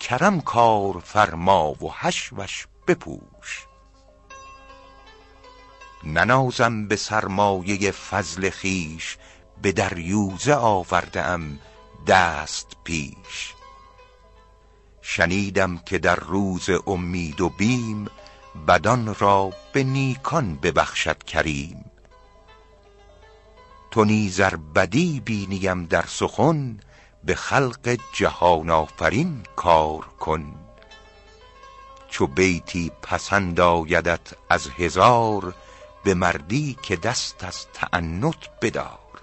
کرم 0.00 0.40
کار 0.40 1.00
فرما 1.04 1.84
و 1.84 1.92
حشوش 1.92 2.66
بپوش 2.86 3.35
ننازم 6.06 6.88
به 6.88 6.96
سرمایه 6.96 7.90
فضل 7.90 8.50
خویش 8.50 9.16
به 9.62 9.72
دریوزه 9.72 10.54
آورده 10.54 11.22
ام 11.22 11.58
دست 12.06 12.76
پیش. 12.84 13.54
شنیدم 15.02 15.78
که 15.78 15.98
در 15.98 16.16
روز 16.16 16.68
امید 16.86 17.40
و 17.40 17.48
بیم 17.48 18.06
بدان 18.68 19.14
را 19.14 19.52
به 19.72 19.84
نیکان 19.84 20.56
ببخشد 20.56 21.22
کریم. 21.22 21.84
تو 23.90 24.04
نیزر 24.04 24.56
بدی 24.56 25.20
بینیم 25.20 25.84
در 25.84 26.04
سخن 26.08 26.80
به 27.24 27.34
خلق 27.34 27.98
جهان 28.12 28.70
آفرین 28.70 29.42
کار 29.56 30.00
کن. 30.00 30.54
چو 32.08 32.26
بیتی 32.26 32.92
پسند 33.02 33.60
آیدت 33.60 34.20
از 34.50 34.68
هزار 34.78 35.54
به 36.06 36.14
مردی 36.14 36.78
که 36.82 36.96
دست 36.96 37.44
از 37.44 37.66
تعنت 37.72 38.50
بدار. 38.62 39.22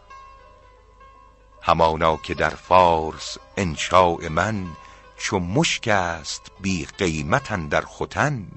همانا 1.62 2.18
که 2.18 2.34
در 2.34 2.50
فارس 2.50 3.38
انشاء 3.58 4.30
من 4.30 4.68
چو 5.18 5.40
مشک 5.40 5.88
است 5.88 6.52
بی 6.62 6.86
قیمت 6.86 7.70
در 7.70 7.82
ختن. 7.82 8.48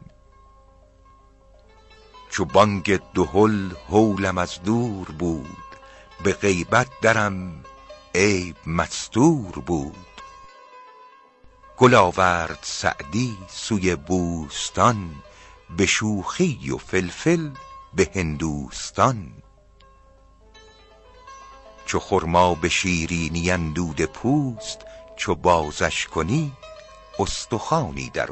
چو 2.31 2.45
بانگ 2.45 2.97
دهل 3.15 3.71
هولم 3.91 4.39
از 4.39 4.63
دور 4.63 5.11
بود 5.11 5.67
به 6.23 6.33
غیبت 6.33 6.89
درم 7.03 7.65
عیب 8.15 8.57
مستور 8.67 9.59
بود. 9.67 10.23
گل 11.77 11.95
آورد 11.95 12.59
سعدی 12.63 13.39
سوی 13.49 13.97
بوستان 13.97 15.15
به 15.77 15.87
شوخی 15.87 16.71
و 16.71 16.77
فلفل 16.77 17.51
به 17.97 18.11
هندوستان. 18.15 19.33
چو 21.87 21.99
خرما 21.99 22.55
به 22.55 22.69
شیرینی 22.69 23.51
اندود 23.51 24.05
پوست 24.05 24.79
چو 25.17 25.35
بازش 25.35 26.07
کنی 26.07 26.53
استخوانی 27.19 28.11
در 28.11 28.31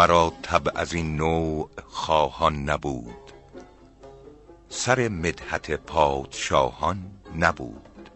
مرا 0.00 0.32
طبع 0.42 0.72
از 0.74 0.92
این 0.92 1.16
نوع 1.16 1.70
خواهان 1.86 2.70
نبود. 2.70 3.32
سر 4.68 5.08
مدحت 5.08 5.70
پادشاهان 5.70 7.10
نبود. 7.38 8.10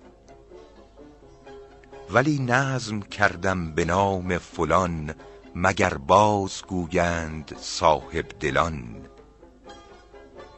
ولی 2.11 2.39
نظم 2.39 3.01
کردم 3.01 3.73
به 3.73 3.85
نام 3.85 4.39
فلان 4.39 5.15
مگر 5.55 5.95
باز 5.95 6.63
گویند 6.69 7.57
صاحب 7.61 8.27
دلان. 8.41 9.09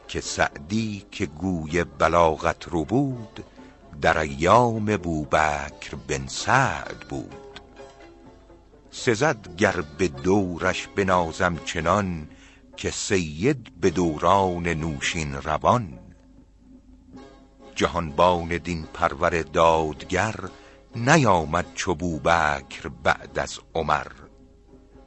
که 0.07 0.21
سعدی 0.21 1.05
که 1.11 1.25
گوی 1.25 1.83
بلاغت 1.83 2.67
رو 2.67 2.85
بود 2.85 3.45
در 4.01 4.17
ایام 4.17 4.97
بوبکر 4.97 5.95
بن 6.07 6.27
سعد 6.27 6.99
بود. 7.09 7.46
سزد 8.97 9.55
گر 9.57 9.83
به 9.97 10.07
دورش 10.07 10.87
بنازم 10.87 11.57
چنان 11.65 12.27
که 12.77 12.91
سید 12.91 13.79
به 13.81 13.89
دوران 13.89 14.67
نوشین 14.67 15.33
روان. 15.33 15.99
جهانبان 17.75 18.57
دین 18.57 18.83
پرور 18.93 19.41
دادگر 19.41 20.35
نیامد 20.95 21.65
چو 21.75 21.95
بوبکر 21.95 22.89
بعد 23.03 23.39
از 23.39 23.59
عمر. 23.75 24.07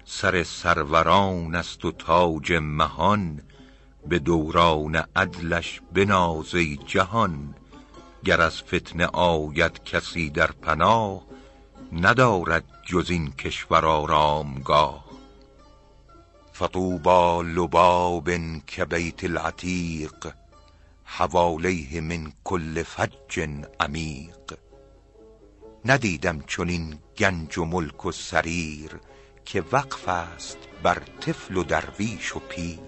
سر 0.04 0.42
سروران 0.42 1.54
است 1.54 1.84
و 1.84 1.92
تاج 1.92 2.52
مهان 2.52 3.42
به 4.08 4.18
دوران 4.18 5.04
عدلش 5.16 5.80
بناز 5.92 6.54
ای 6.54 6.78
جهان. 6.86 7.54
گر 8.24 8.40
از 8.40 8.62
فتنه 8.62 9.06
آید 9.06 9.84
کسی 9.84 10.30
در 10.30 10.50
پناه 10.52 11.29
ندارد 11.92 12.64
جز 12.86 13.10
این 13.10 13.32
کشور 13.32 13.86
آرامگاه. 13.86 15.04
فطوبی 16.52 17.50
لباب 17.54 18.30
کبیت 18.58 19.24
العتیق 19.24 20.32
حوالیه 21.04 22.00
من 22.00 22.32
کل 22.44 22.82
فج 22.82 23.48
عمیق. 23.80 24.58
ندیدم 25.84 26.40
چنین 26.46 26.98
گنج 27.18 27.58
و 27.58 27.64
ملک 27.64 28.06
و 28.06 28.12
سریر 28.12 28.90
که 29.44 29.64
وقف 29.72 30.08
است 30.08 30.58
بر 30.82 31.02
طفل 31.20 31.56
و 31.56 31.64
درویش 31.64 32.36
و 32.36 32.38
پیر. 32.38 32.78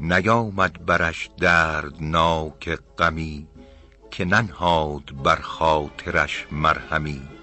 نیامد 0.00 0.86
برش 0.86 1.30
دردناک 1.38 2.78
غمی 2.98 3.46
که 4.10 4.24
ننهاد 4.24 5.22
بر 5.22 5.36
خاطرش 5.36 6.46
مرهمی. 6.50 7.35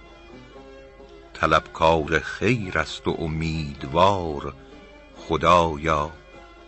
طلبکار 1.44 2.20
خیر 2.20 2.78
است 2.78 3.08
و 3.08 3.16
امیدوار. 3.20 4.54
خدایا 5.18 6.12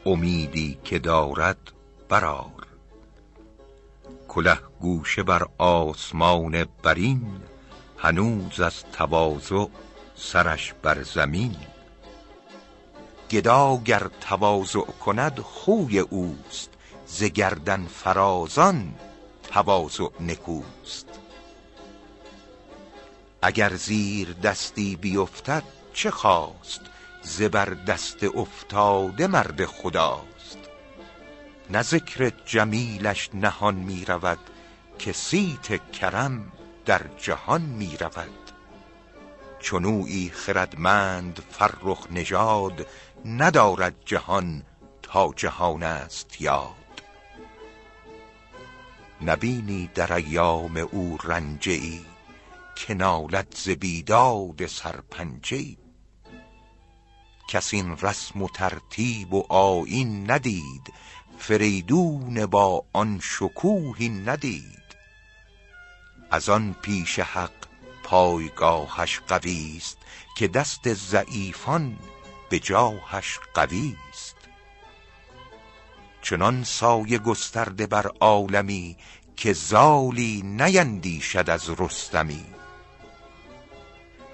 امیدی 0.05 0.79
که 0.83 0.99
دارد 0.99 1.57
برآر. 2.09 2.67
کله 4.27 4.59
گوشه 4.79 5.23
بر 5.23 5.47
آسمان 5.57 6.65
برین 6.83 7.41
هنوز 7.97 8.61
از 8.61 8.83
تواضع 8.83 9.65
سرش 10.15 10.73
بر 10.81 11.03
زمین. 11.03 11.55
گدا 13.31 13.77
گر 13.85 14.07
تواضع 14.21 14.85
کند 15.05 15.39
خوی 15.39 15.99
اوست 15.99 16.69
ز 17.05 17.23
گردن 17.23 17.85
فرازان 17.85 18.93
تواضع 19.51 20.09
نکوست. 20.19 21.14
اگر 23.45 23.75
زیر 23.75 24.34
دستی 24.34 24.95
بیفتد 24.95 25.63
چه 25.93 26.12
خواست؟ 26.12 26.81
زبر 27.21 27.65
دست 27.65 28.23
افتاده 28.23 29.27
مرد 29.27 29.65
خداست. 29.65 30.58
نه 31.69 31.81
ذکر 31.81 32.31
جمیلش 32.45 33.29
نهان 33.34 33.75
می 33.75 34.05
رود 34.05 34.39
که 34.99 35.13
صیت 35.13 35.91
کرم 35.91 36.51
در 36.86 37.01
جهان 37.17 37.62
می 37.62 37.97
رود. 37.97 38.51
چنویی 39.60 40.29
خردمند 40.29 41.43
فرخ 41.51 42.08
نژاد 42.12 42.88
ندارد 43.25 43.95
جهان 44.05 44.63
تا 45.01 45.34
جهان 45.36 45.84
است 45.84 46.41
یاد. 46.41 47.01
نبینی 49.21 49.89
در 49.95 50.13
ایام 50.13 50.77
او 50.77 51.17
رنجه 51.23 51.71
ای 51.71 52.14
که 52.75 52.93
نالد 52.93 53.55
ز 53.57 53.69
بیداد 53.69 54.65
سرپنجه 54.65 55.77
کس 57.47 57.73
این 57.73 57.97
رسم 57.97 58.41
و 58.41 58.49
ترتیب 58.49 59.33
و 59.33 59.53
آیین 59.53 60.31
ندید 60.31 60.93
فریدون 61.38 62.45
با 62.45 62.85
آن 62.93 63.19
شکوهی 63.23 64.09
ندید. 64.09 64.85
از 66.31 66.49
آن 66.49 66.75
پیش 66.81 67.19
حق 67.19 67.51
پایگاهش 68.03 69.19
قوی 69.27 69.73
است 69.77 69.97
که 70.38 70.47
دست 70.47 70.93
ضعیفان 70.93 71.97
به 72.49 72.59
جاهش 72.59 73.39
قوی 73.53 73.95
است 74.09 74.35
چنان 76.21 76.63
سایه 76.63 77.17
گسترده 77.17 77.88
بر 77.88 78.07
عالمی 78.07 78.97
که 79.35 79.53
زالی 79.53 80.41
نیندیشد 80.45 81.49
از 81.49 81.69
رستمی. 81.69 82.55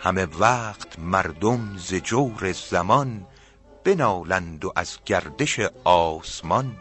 همه 0.03 0.25
وقت 0.25 0.99
مردم 0.99 1.77
ز 1.77 1.93
جور 1.93 2.51
زمان 2.51 3.27
بنالند 3.83 4.65
و 4.65 4.73
از 4.75 4.97
گردش 5.05 5.59
آسمان. 5.83 6.75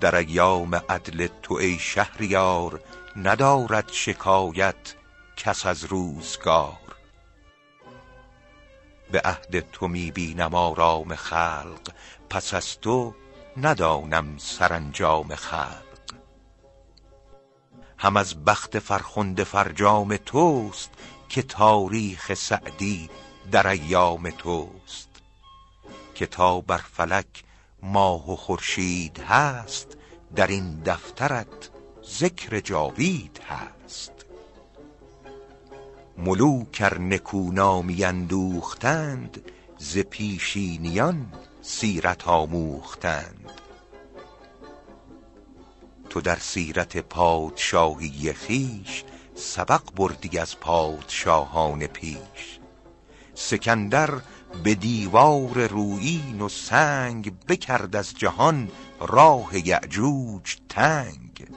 در 0.00 0.14
ایام 0.14 0.74
عدل 0.74 1.28
تو 1.42 1.54
ای 1.54 1.78
شهریار 1.78 2.80
ندارد 3.16 3.88
شکایت 3.92 4.94
کس 5.36 5.66
از 5.66 5.84
روزگار. 5.84 6.96
به 9.12 9.20
عهد 9.20 9.70
تو 9.70 9.88
می 9.88 10.10
بینم 10.10 10.54
آرام 10.54 11.14
خلق 11.14 11.92
پس 12.30 12.54
از 12.54 12.80
تو 12.80 13.14
ندانم 13.56 14.38
سرانجام 14.38 15.34
خلق. 15.34 15.88
هم 17.98 18.16
از 18.16 18.44
بخت 18.44 18.78
فرخنده 18.78 19.44
فرجام 19.44 20.16
توست 20.16 20.90
که 21.28 21.42
تاریخ 21.42 22.34
سعدی 22.34 23.10
در 23.52 23.66
ایام 23.66 24.30
توست. 24.30 25.08
که 26.14 26.26
تا 26.26 26.60
بر 26.60 26.78
فلک 26.92 27.44
ماه 27.82 28.32
و 28.32 28.36
خورشید 28.36 29.18
هست 29.18 29.96
در 30.36 30.46
این 30.46 30.80
دفترت 30.80 31.70
ذکر 32.04 32.60
جاوید 32.60 33.40
هست. 33.48 34.12
ملوکر 36.18 36.98
نکونامی 36.98 38.04
اندوختند 38.04 39.50
ز 39.78 39.98
پیشینیان 39.98 41.32
سیرت 41.62 42.28
آموختند. 42.28 43.50
تو 46.10 46.20
در 46.20 46.36
سیرت 46.36 46.96
پادشاهی 46.96 48.32
خیش 48.32 49.04
سبق 49.38 49.82
بردی 49.96 50.38
از 50.38 50.60
پادشاهان 50.60 51.86
پیش. 51.86 52.58
سکندر 53.34 54.10
به 54.64 54.74
دیوار 54.74 55.66
رویین 55.66 56.40
و 56.40 56.48
سنگ 56.48 57.32
بکرد 57.46 57.96
از 57.96 58.14
جهان 58.14 58.70
راه 59.00 59.68
یعجوج 59.68 60.56
تنگ. 60.68 61.48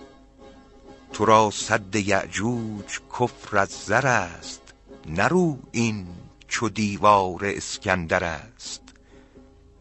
تو 1.14 1.26
را 1.26 1.52
سد 1.52 1.96
یعجوج 1.96 3.00
کفر 3.20 3.58
از 3.58 3.70
زر 3.70 4.08
است 4.08 4.74
نه 5.06 5.58
این 5.72 6.08
چو 6.48 6.70
دیوار 6.70 7.40
اسکندر 7.44 8.24
است. 8.24 8.82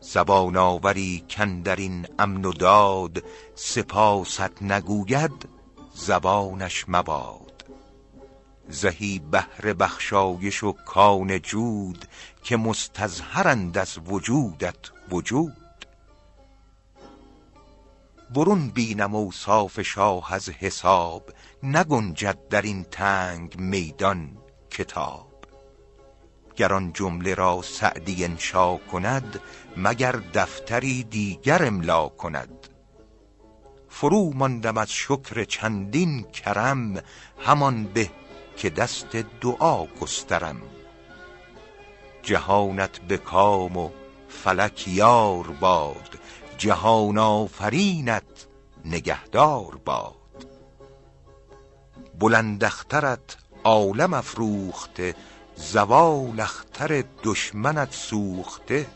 زبان 0.01 0.57
آوری 0.57 1.25
کاندرین 1.37 2.07
امن 2.19 2.45
و 2.45 2.53
داد 2.53 3.25
سپاست 3.55 4.63
نگوید 4.63 5.49
زبانش 5.95 6.85
مباد. 6.89 7.50
زهی 8.71 9.19
بهر 9.19 9.73
بخشایش 9.73 10.65
و 10.65 10.73
کان 10.73 11.39
جود 11.39 12.05
که 12.43 12.57
مستظهرند 12.57 13.79
از 13.79 13.99
وجودت 14.07 14.91
وجود. 15.11 15.57
برون 18.35 18.69
بینم 18.69 19.15
اوصاف 19.15 19.81
شاه 19.81 20.35
از 20.35 20.49
حساب 20.49 21.31
نگنجد 21.63 22.49
در 22.49 22.63
این 22.63 22.85
تنگ 22.85 23.59
میدان 23.59 24.37
کتاب. 24.71 25.31
گر 26.57 26.73
آن 26.73 26.93
جمله 26.93 27.35
را 27.35 27.63
سعدی 27.63 28.25
انشا 28.25 28.77
کند 28.77 29.41
مگر 29.77 30.13
دفتری 30.13 31.03
دیگر 31.03 31.65
املا 31.65 32.09
کند. 32.09 32.69
فرو 33.89 34.33
ماندم 34.35 34.77
از 34.77 34.93
شکر 34.93 35.45
چندین 35.45 36.23
کرم 36.23 37.03
همان 37.39 37.85
به 37.85 38.11
که 38.61 38.71
دست 38.71 39.17
دعا 39.17 39.87
گسترم. 39.87 40.63
جهانت 42.23 42.99
به 42.99 43.19
کام 43.19 43.77
و 43.77 43.91
فلک 44.29 44.89
یار 44.89 45.47
باد 45.47 46.19
جهان 46.59 47.19
آفرینت 47.19 48.47
نگهدار 48.85 49.81
باد. 49.85 50.47
بلند 52.19 52.65
اخترت 52.65 53.37
عالم 53.65 54.15
افروخته 54.15 55.15
زوال 55.57 56.41
اختر 56.41 57.05
دشمنت 57.25 57.93
سوخته. 57.93 58.87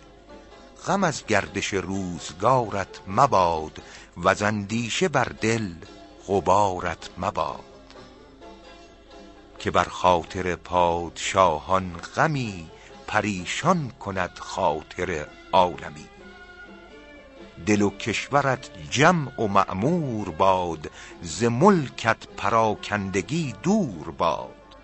غم 0.86 1.04
از 1.04 1.26
گردش 1.26 1.74
روزگارت 1.74 3.00
مباد 3.08 3.82
و 4.16 4.28
اندیشه 4.44 5.08
بر 5.08 5.32
دل 5.40 5.74
غبارت 6.28 7.10
مباد. 7.18 7.73
که 9.64 9.70
بر 9.70 9.84
خاطر 9.84 10.56
پادشاهان 10.56 11.96
غمی 12.16 12.70
پریشان 13.06 13.90
کند 13.90 14.38
خاطر 14.38 15.26
عالمی. 15.52 16.06
دل 17.66 17.82
و 17.82 17.90
کشورت 17.90 18.70
جمع 18.90 19.40
و 19.40 19.48
معمور 19.48 20.30
باد 20.30 20.90
ز 21.22 21.44
ملکت 21.44 22.26
پراکندگی 22.36 23.54
دور 23.62 24.10
باد. 24.10 24.76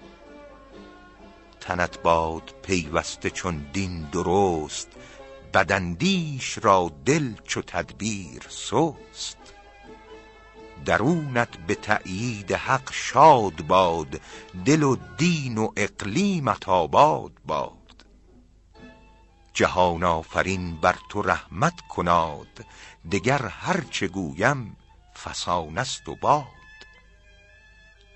تنت 1.61 2.03
باد 2.03 2.55
پیوسته 2.62 3.31
چون 3.31 3.66
دین 3.73 4.01
درست 4.12 4.88
بداندیش 5.55 6.59
را 6.62 6.90
دل 7.05 7.35
چو 7.45 7.62
تدبیر 7.62 8.43
سست. 8.49 9.60
درونت 10.85 11.57
به 11.57 11.75
تأیید 11.75 12.53
حق 12.53 12.93
شاد 12.93 13.66
باد 13.66 14.21
دل 14.64 14.83
و 14.83 14.97
دین 15.16 15.59
و 15.59 15.73
اقلیمت 15.77 16.69
آباد 16.69 17.33
باد. 17.47 18.07
جهان 19.55 20.05
آفرین 20.05 20.77
بر 20.77 20.97
تو 21.09 21.23
رحمت 21.23 21.81
کناد 21.81 22.66
دگر 23.12 23.47
هرچه 23.47 24.09
گویم 24.09 24.77
فسانه 25.25 25.81
است 25.81 26.09
و 26.09 26.14
باد. 26.14 26.45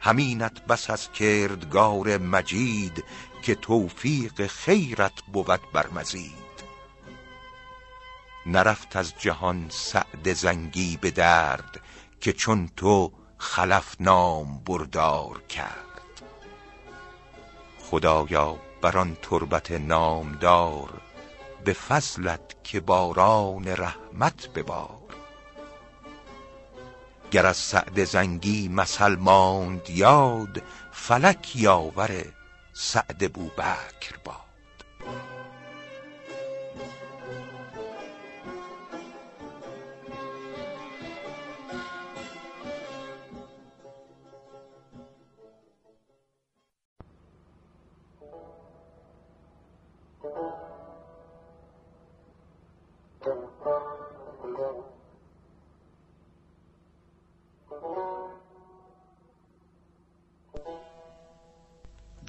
همینت 0.00 0.66
بس 0.66 0.90
از 0.90 1.12
کردگار 1.12 2.18
مجید 2.18 3.05
که 3.42 3.55
توفیق 3.55 4.46
خیرت 4.46 5.22
بود 5.33 5.72
بر 5.72 5.87
مزید. 5.90 6.44
نرفت 8.46 8.96
از 8.96 9.14
جهان 9.18 9.66
سعد 9.70 10.33
زنگی 10.33 10.96
به 10.96 11.11
درد 11.11 11.81
که 12.24 12.32
چون 12.32 12.70
تو 12.76 13.12
خلف 13.38 13.96
نام 14.00 14.58
بردار 14.58 15.42
کرد. 15.48 16.22
خدایا 17.80 18.56
بر 18.82 18.98
آن 18.98 19.16
تربت 19.22 19.70
نامدار 19.70 21.00
به 21.64 21.72
فضلت 21.72 22.64
که 22.64 22.80
باران 22.80 23.68
رحمت 23.68 24.48
ببار. 24.48 25.14
گر 27.30 27.46
از 27.46 27.56
سعد 27.56 28.04
زنگی 28.04 28.68
مثل 28.68 29.14
ماند 29.14 29.90
یاد 29.90 30.62
فلک 30.92 31.56
یاور 31.56 32.24
سعد 32.72 33.32
بوبکر 33.32 34.16
باد 34.24 34.43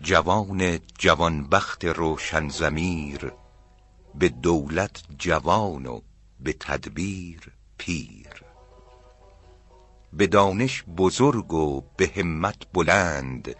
جوان 0.05 0.79
جوانبخت 0.97 1.85
روشن 1.85 2.49
زمیر 2.49 3.31
به 4.15 4.29
دولت 4.29 5.03
جوان 5.17 5.85
و 5.85 6.01
به 6.39 6.53
تدبیر 6.53 7.51
پیر. 7.77 8.43
به 10.13 10.27
دانش 10.27 10.83
بزرگ 10.97 11.53
و 11.53 11.81
به 11.97 12.11
همت 12.15 12.57
بلند 12.73 13.55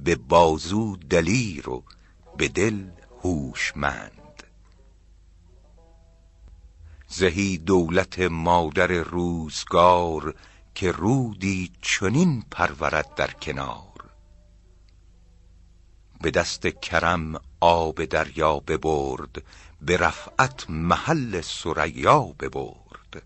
به 0.00 0.16
بازو 0.16 0.96
دلیر 0.96 1.68
و 1.68 1.84
به 2.36 2.48
دل 2.48 2.86
هوشمند. 3.22 4.42
زهی 7.08 7.58
دولت 7.58 8.18
مادر 8.18 8.86
روزگار 8.86 10.34
که 10.74 10.92
رودی 10.92 11.72
چنین 11.82 12.44
پرورد 12.50 13.14
در 13.14 13.30
کنار. 13.30 13.97
به 16.20 16.30
دست 16.30 16.66
کرم 16.66 17.40
آب 17.60 18.04
دریا 18.04 18.60
ببرد 18.60 19.42
به 19.80 19.96
رفعت 19.96 20.70
محل 20.70 21.40
سریا 21.40 22.20
ببرد. 22.20 23.22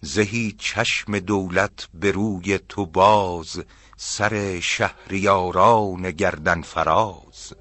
زهی 0.00 0.54
چشم 0.58 1.18
دولت 1.18 1.88
به 1.94 2.12
روی 2.12 2.58
تو 2.58 2.86
باز 2.86 3.64
سر 3.96 4.60
شهریاران 4.60 6.10
گردن 6.10 6.62
فراز. 6.62 7.52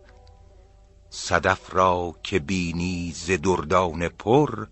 صدف 1.09 1.73
را 1.73 2.15
که 2.23 2.39
بینی 2.39 3.11
ز 3.15 3.31
دردان 3.31 4.07
پر 4.07 4.67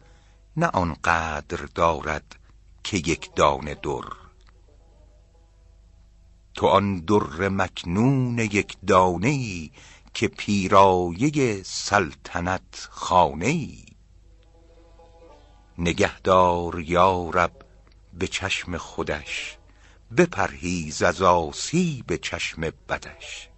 نه 0.58 0.68
آنقدر 0.68 1.66
دارد 1.76 2.36
که 2.84 2.98
یک 2.98 3.36
دانه 3.36 3.76
در. 3.76 4.23
تو 6.56 6.68
آن 6.68 7.00
در 7.00 7.50
مکنون 7.50 8.40
یک 8.40 8.78
دانه 8.88 9.28
ای 9.28 9.72
که 10.14 10.28
پیرایه 10.28 11.64
سلطنت 11.64 12.88
خانه 12.92 13.46
ای 13.46 13.86
نگهدار 15.78 16.80
یارب 16.80 17.52
به 18.14 18.28
چشم 18.28 18.78
خودش 18.78 19.58
بپرهیز 20.18 21.04
از 21.04 21.22
به 22.08 22.18
چشم 22.18 22.62
بدش. 22.62 23.50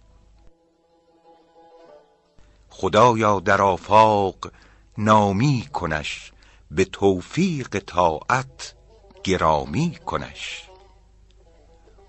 خدایا 2.68 3.40
در 3.40 3.62
آفاق 3.62 4.52
نامی 4.98 5.68
کنش 5.72 6.32
به 6.70 6.84
توفیق 6.84 7.78
طاعت 7.78 8.74
گرامی 9.24 9.98
کنش. 10.06 10.62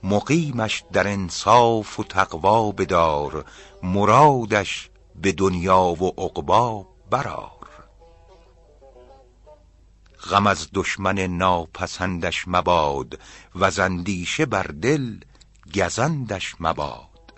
مقیمش 0.04 0.84
در 0.94 1.08
انصاف 1.08 2.00
و 2.00 2.04
تقوا 2.04 2.72
بدار 2.72 3.46
مرادش 3.84 4.90
به 5.22 5.32
دنیا 5.32 5.84
و 5.84 6.22
عقبا 6.22 6.88
برار 7.10 7.52
غم 10.32 10.48
از 10.48 10.68
دشمن 10.74 11.20
ناپسندش 11.20 12.44
مباد 12.48 13.20
و 13.56 13.72
زندیشه 13.72 14.46
بر 14.46 14.64
دل 14.64 15.20
گزندش 15.76 16.56
مباد. 16.60 17.34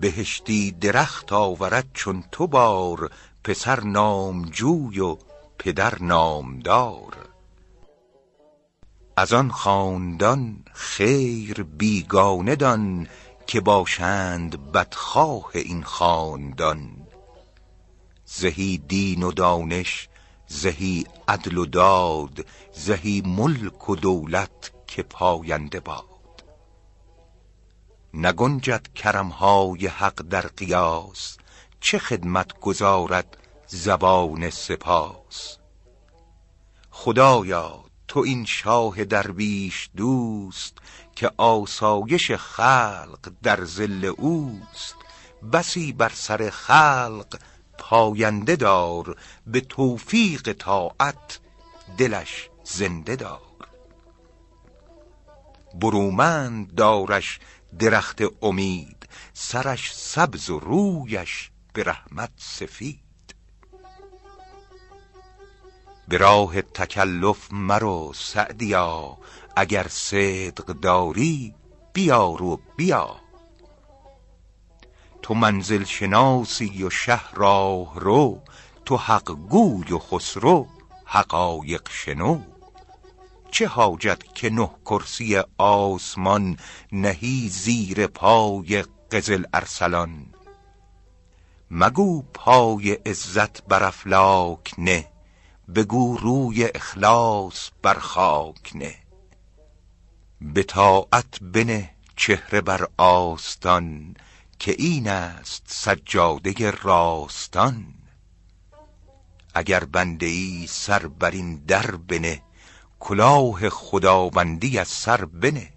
بهشتی 0.00 0.72
درخت 0.72 1.32
آورد 1.32 1.88
چون 1.94 2.24
تو 2.32 2.46
بار 2.46 3.10
پسر 3.44 3.80
نامجوی 3.80 5.00
و 5.00 5.16
پدر 5.58 6.02
نامدار. 6.02 7.29
از 9.16 9.32
آن 9.32 9.50
خاندان 9.50 10.64
خیر 10.72 11.62
بیگانه 11.62 12.56
دان 12.56 13.08
که 13.46 13.60
باشند 13.60 14.72
بدخواه 14.72 15.50
این 15.54 15.82
خاندان. 15.82 16.90
زهی 18.24 18.78
دین 18.78 19.22
و 19.22 19.32
دانش 19.32 20.08
زهی 20.46 21.06
عدل 21.28 21.58
و 21.58 21.66
داد 21.66 22.46
زهی 22.72 23.22
ملک 23.26 23.90
و 23.90 23.96
دولت 23.96 24.72
که 24.86 25.02
پاینده 25.02 25.80
باد. 25.80 26.04
نگنجد 28.14 28.92
کرمهای 28.94 29.86
حق 29.86 30.22
در 30.22 30.46
قیاس 30.46 31.36
چه 31.80 31.98
خدمت 31.98 32.60
گذارد 32.60 33.36
زبان 33.66 34.50
سپاس. 34.50 35.58
خدایا 36.90 37.89
تو 38.10 38.20
این 38.20 38.44
شاه 38.44 39.04
درویش 39.04 39.90
دوست 39.96 40.78
که 41.16 41.30
آسایش 41.36 42.32
خلق 42.32 43.32
در 43.42 43.64
زل 43.64 44.04
اوست. 44.04 44.94
بسی 45.52 45.92
بر 45.92 46.08
سر 46.14 46.50
خلق 46.50 47.38
پاینده 47.78 48.56
دار 48.56 49.16
به 49.46 49.60
توفیق 49.60 50.52
طاعت 50.52 51.40
دلش 51.98 52.48
زنده 52.64 53.16
دار. 53.16 53.68
برومند 55.74 56.74
دارش 56.74 57.38
درخت 57.78 58.22
امید 58.42 59.08
سرش 59.32 59.94
سبز 59.94 60.50
و 60.50 60.58
رویش 60.58 61.50
به 61.72 61.84
رحمت 61.84 62.32
سفید. 62.36 63.09
به 66.10 66.16
راه 66.16 66.62
تکلف 66.62 67.52
مرو 67.52 68.12
سعدیا 68.14 69.18
اگر 69.56 69.86
صدق 69.88 70.64
داری 70.64 71.54
بیار 71.92 72.42
و 72.42 72.60
بیا. 72.76 73.16
تو 75.22 75.34
منزل 75.34 75.84
شناسی 75.84 76.84
و 76.84 76.90
شه 76.90 77.30
راه 77.32 78.00
رو 78.00 78.40
تو 78.84 78.96
حق 78.96 79.30
گوی 79.30 79.92
و 79.92 79.98
خسرو 79.98 80.66
حقایق 81.04 81.88
شنو. 81.90 82.40
چه 83.50 83.66
حاجت 83.66 84.34
که 84.34 84.50
نه 84.50 84.70
کرسی 84.84 85.42
آسمان 85.58 86.56
نهی 86.92 87.48
زیر 87.48 88.06
پای 88.06 88.84
قزل 89.12 89.44
ارسلان؟ 89.54 90.26
مگو 91.70 92.22
پای 92.22 92.92
عزت 92.92 93.62
بر 93.64 93.84
افلاک 93.84 94.74
نه. 94.78 95.06
بگو 95.74 96.16
روی 96.16 96.64
اخلاص 96.74 97.70
بر 97.82 97.98
خاک 97.98 98.70
نه. 98.74 98.94
به 100.40 100.62
طاعت 100.62 101.40
بنه 101.42 101.90
چهره 102.16 102.60
بر 102.60 102.88
آستان 102.96 104.16
که 104.58 104.74
این 104.78 105.08
است 105.08 105.62
سجاده 105.66 106.70
راستان. 106.70 107.94
اگر 109.54 109.84
بنده 109.84 110.26
ای 110.26 110.66
سر 110.66 111.06
بر 111.06 111.30
این 111.30 111.56
در 111.56 111.90
بنه 111.90 112.42
کلاه 113.00 113.68
خداوندی 113.68 114.78
از 114.78 114.88
سر 114.88 115.24
بنه. 115.24 115.72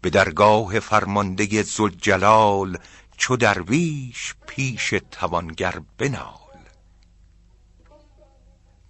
به 0.00 0.10
درگاه 0.10 0.80
فرمانده 0.80 1.62
زلجلال 1.62 2.78
چو 3.16 3.36
درویش 3.36 4.34
پیش 4.46 4.94
توانگر 5.10 5.80
بنال. 5.98 6.47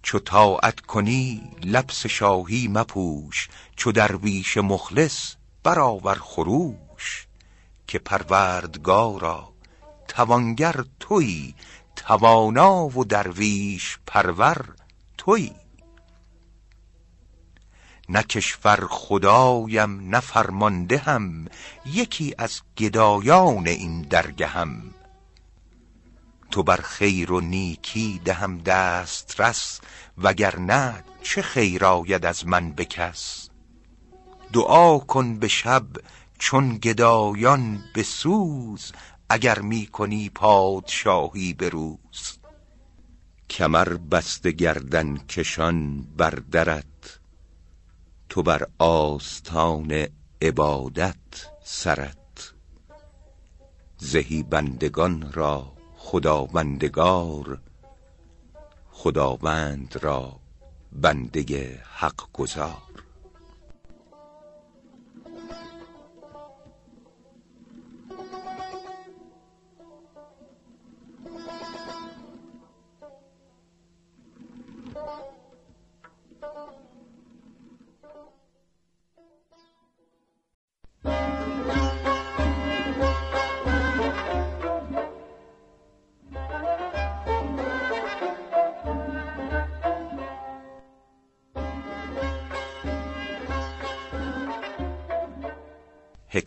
چو 0.09 0.19
طاعت 0.19 0.79
کنی 0.79 1.51
لبس 1.63 2.07
شاهی 2.07 2.67
مپوش 2.67 3.49
چو 3.75 3.91
درویش 3.91 4.57
مخلص 4.57 5.35
برآور 5.63 6.15
خروش. 6.15 7.27
که 7.87 7.99
پروردگارا 7.99 9.53
توانگر 10.07 10.85
تویی 10.99 11.55
توانا 11.95 12.99
و 12.99 13.05
درویش 13.05 13.97
پرور 14.07 14.75
تویی 15.17 15.55
نه 18.09 18.23
کشور 18.23 18.87
خدایم 18.89 20.15
نه 20.15 20.97
هم 20.97 21.47
یکی 21.85 22.35
از 22.37 22.61
گدایان 22.77 23.67
این 23.67 24.01
درگهم. 24.01 24.93
تو 26.51 26.63
بر 26.63 26.81
خیر 26.81 27.31
و 27.31 27.39
نیکی 27.39 28.21
دهم 28.25 28.57
دست 28.57 29.41
رس 29.41 29.81
وگرنه 30.17 31.03
چه 31.21 31.41
خیر 31.41 31.85
آید 31.85 32.25
از 32.25 32.47
من 32.47 32.71
بکس 32.71 33.49
دعا 34.53 34.99
کن 34.99 35.39
به 35.39 35.47
شب 35.47 35.87
چون 36.39 36.77
گدایان 36.77 37.83
به 37.93 38.03
سوز 38.03 38.91
اگر 39.29 39.59
می 39.59 39.87
کنی 39.87 40.29
پادشاهی 40.29 41.53
به 41.53 41.69
روز. 41.69 42.39
کمر 43.49 43.89
بسته 43.93 44.51
گردن 44.51 45.17
کشان 45.17 46.01
بر 46.17 46.29
درت 46.29 47.19
تو 48.29 48.43
بر 48.43 48.67
آستان 48.79 50.07
عبادت 50.41 51.15
سرت. 51.63 52.53
زهی 53.97 54.43
بندگان 54.43 55.31
را 55.33 55.78
خداوندگار 56.11 57.57
خداوند 58.91 59.97
را 60.01 60.31
بنده 60.91 61.81
حق 61.83 62.21
گزار. 62.33 63.08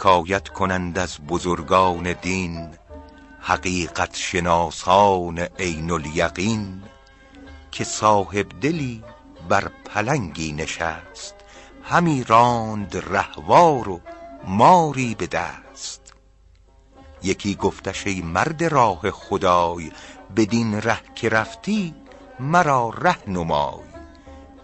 حکایت 0.03 0.49
کنند 0.49 0.99
از 0.99 1.19
بزرگان 1.29 2.13
دین 2.13 2.69
حقیقت 3.41 4.17
شناسان 4.17 5.39
عین 5.39 5.91
الیقین 5.91 6.83
که 7.71 7.85
صاحب 7.85 8.47
دلی 8.61 9.05
بر 9.49 9.71
پلنگی 9.85 10.53
نشست 10.53 11.35
همی 11.83 12.25
راند 12.25 12.97
رهوار 12.97 13.89
و 13.89 14.01
ماری 14.45 15.15
به 15.15 15.27
دست. 15.27 16.13
یکی 17.23 17.55
گفتش 17.55 18.07
ای 18.07 18.23
مرد 18.23 18.65
راه 18.65 19.11
خدای 19.11 19.93
بدین 20.37 20.81
ره 20.81 21.01
که 21.15 21.29
رفتی 21.29 21.95
مرا 22.41 22.91
ره 22.99 23.31
نمای. 23.31 23.92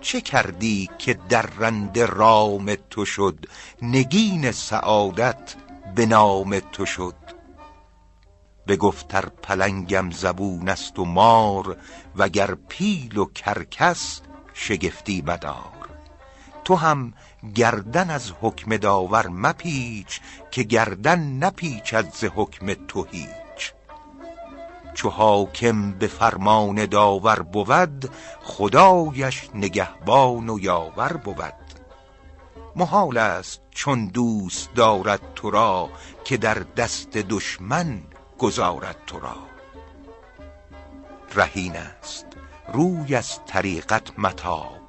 چه 0.01 0.21
کردی 0.21 0.91
که 0.99 1.15
در 1.29 1.43
رند 1.43 1.99
رام 1.99 2.75
تو 2.91 3.05
شد؟ 3.05 3.47
نگین 3.83 4.53
سعادت 4.53 5.55
به 5.95 6.07
نام 6.07 6.61
تو 6.73 6.87
شد. 6.87 7.15
بگفتر 8.67 9.29
پلنگم 9.43 10.11
زبون 10.11 10.69
است 10.69 10.99
و 10.99 11.05
مار 11.05 11.77
وگر 12.17 12.55
پیل 12.55 13.19
و 13.19 13.25
کرکس 13.25 14.21
شگفتی 14.55 15.23
مدار. 15.27 15.89
تو 16.65 16.75
هم 16.75 17.13
گردن 17.55 18.11
از 18.11 18.33
حکم 18.41 18.77
داور 18.77 19.29
مپیچ 19.29 20.21
که 20.51 20.63
گردن 20.63 21.45
نپیچد 21.45 22.15
ز 22.15 22.25
حکم 22.25 22.75
تو 22.89 23.05
هیچ. 23.11 23.48
چو 24.99 25.11
حاکم 25.11 25.93
به 25.93 26.07
فرمان 26.07 26.87
داور 26.87 27.43
بود 27.43 28.11
خدایش 28.43 29.51
نگهبان 29.55 30.49
و 30.49 30.59
یاور 30.61 31.13
بود. 31.13 31.55
محال 32.77 33.19
است 33.19 33.61
چون 33.71 34.07
دوست 34.07 34.75
دارد 34.75 35.21
تو 35.35 35.51
را 35.51 35.91
که 36.25 36.37
در 36.37 36.55
دست 36.55 37.11
دشمن 37.11 38.03
گذارد 38.39 38.97
تو 39.07 39.21
را. 39.21 39.37
رهین 41.35 41.77
است 41.77 42.27
روی 42.73 43.15
از 43.15 43.45
طریقت 43.47 44.19
متاب 44.19 44.81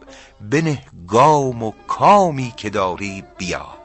بنه 0.41 0.83
گام 1.07 1.63
و 1.63 1.71
کامی 1.87 2.53
که 2.57 2.69
داری 2.69 3.23
بیاب. 3.37 3.79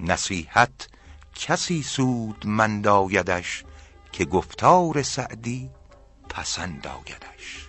نصیحت 0.00 0.88
کسی 1.34 1.82
سود 1.82 2.44
مند 2.46 2.88
آیدش 2.88 3.64
که 4.12 4.24
گفتار 4.24 5.02
سعدی 5.02 5.70
پسند 6.28 6.86
آیدش. 6.86 7.61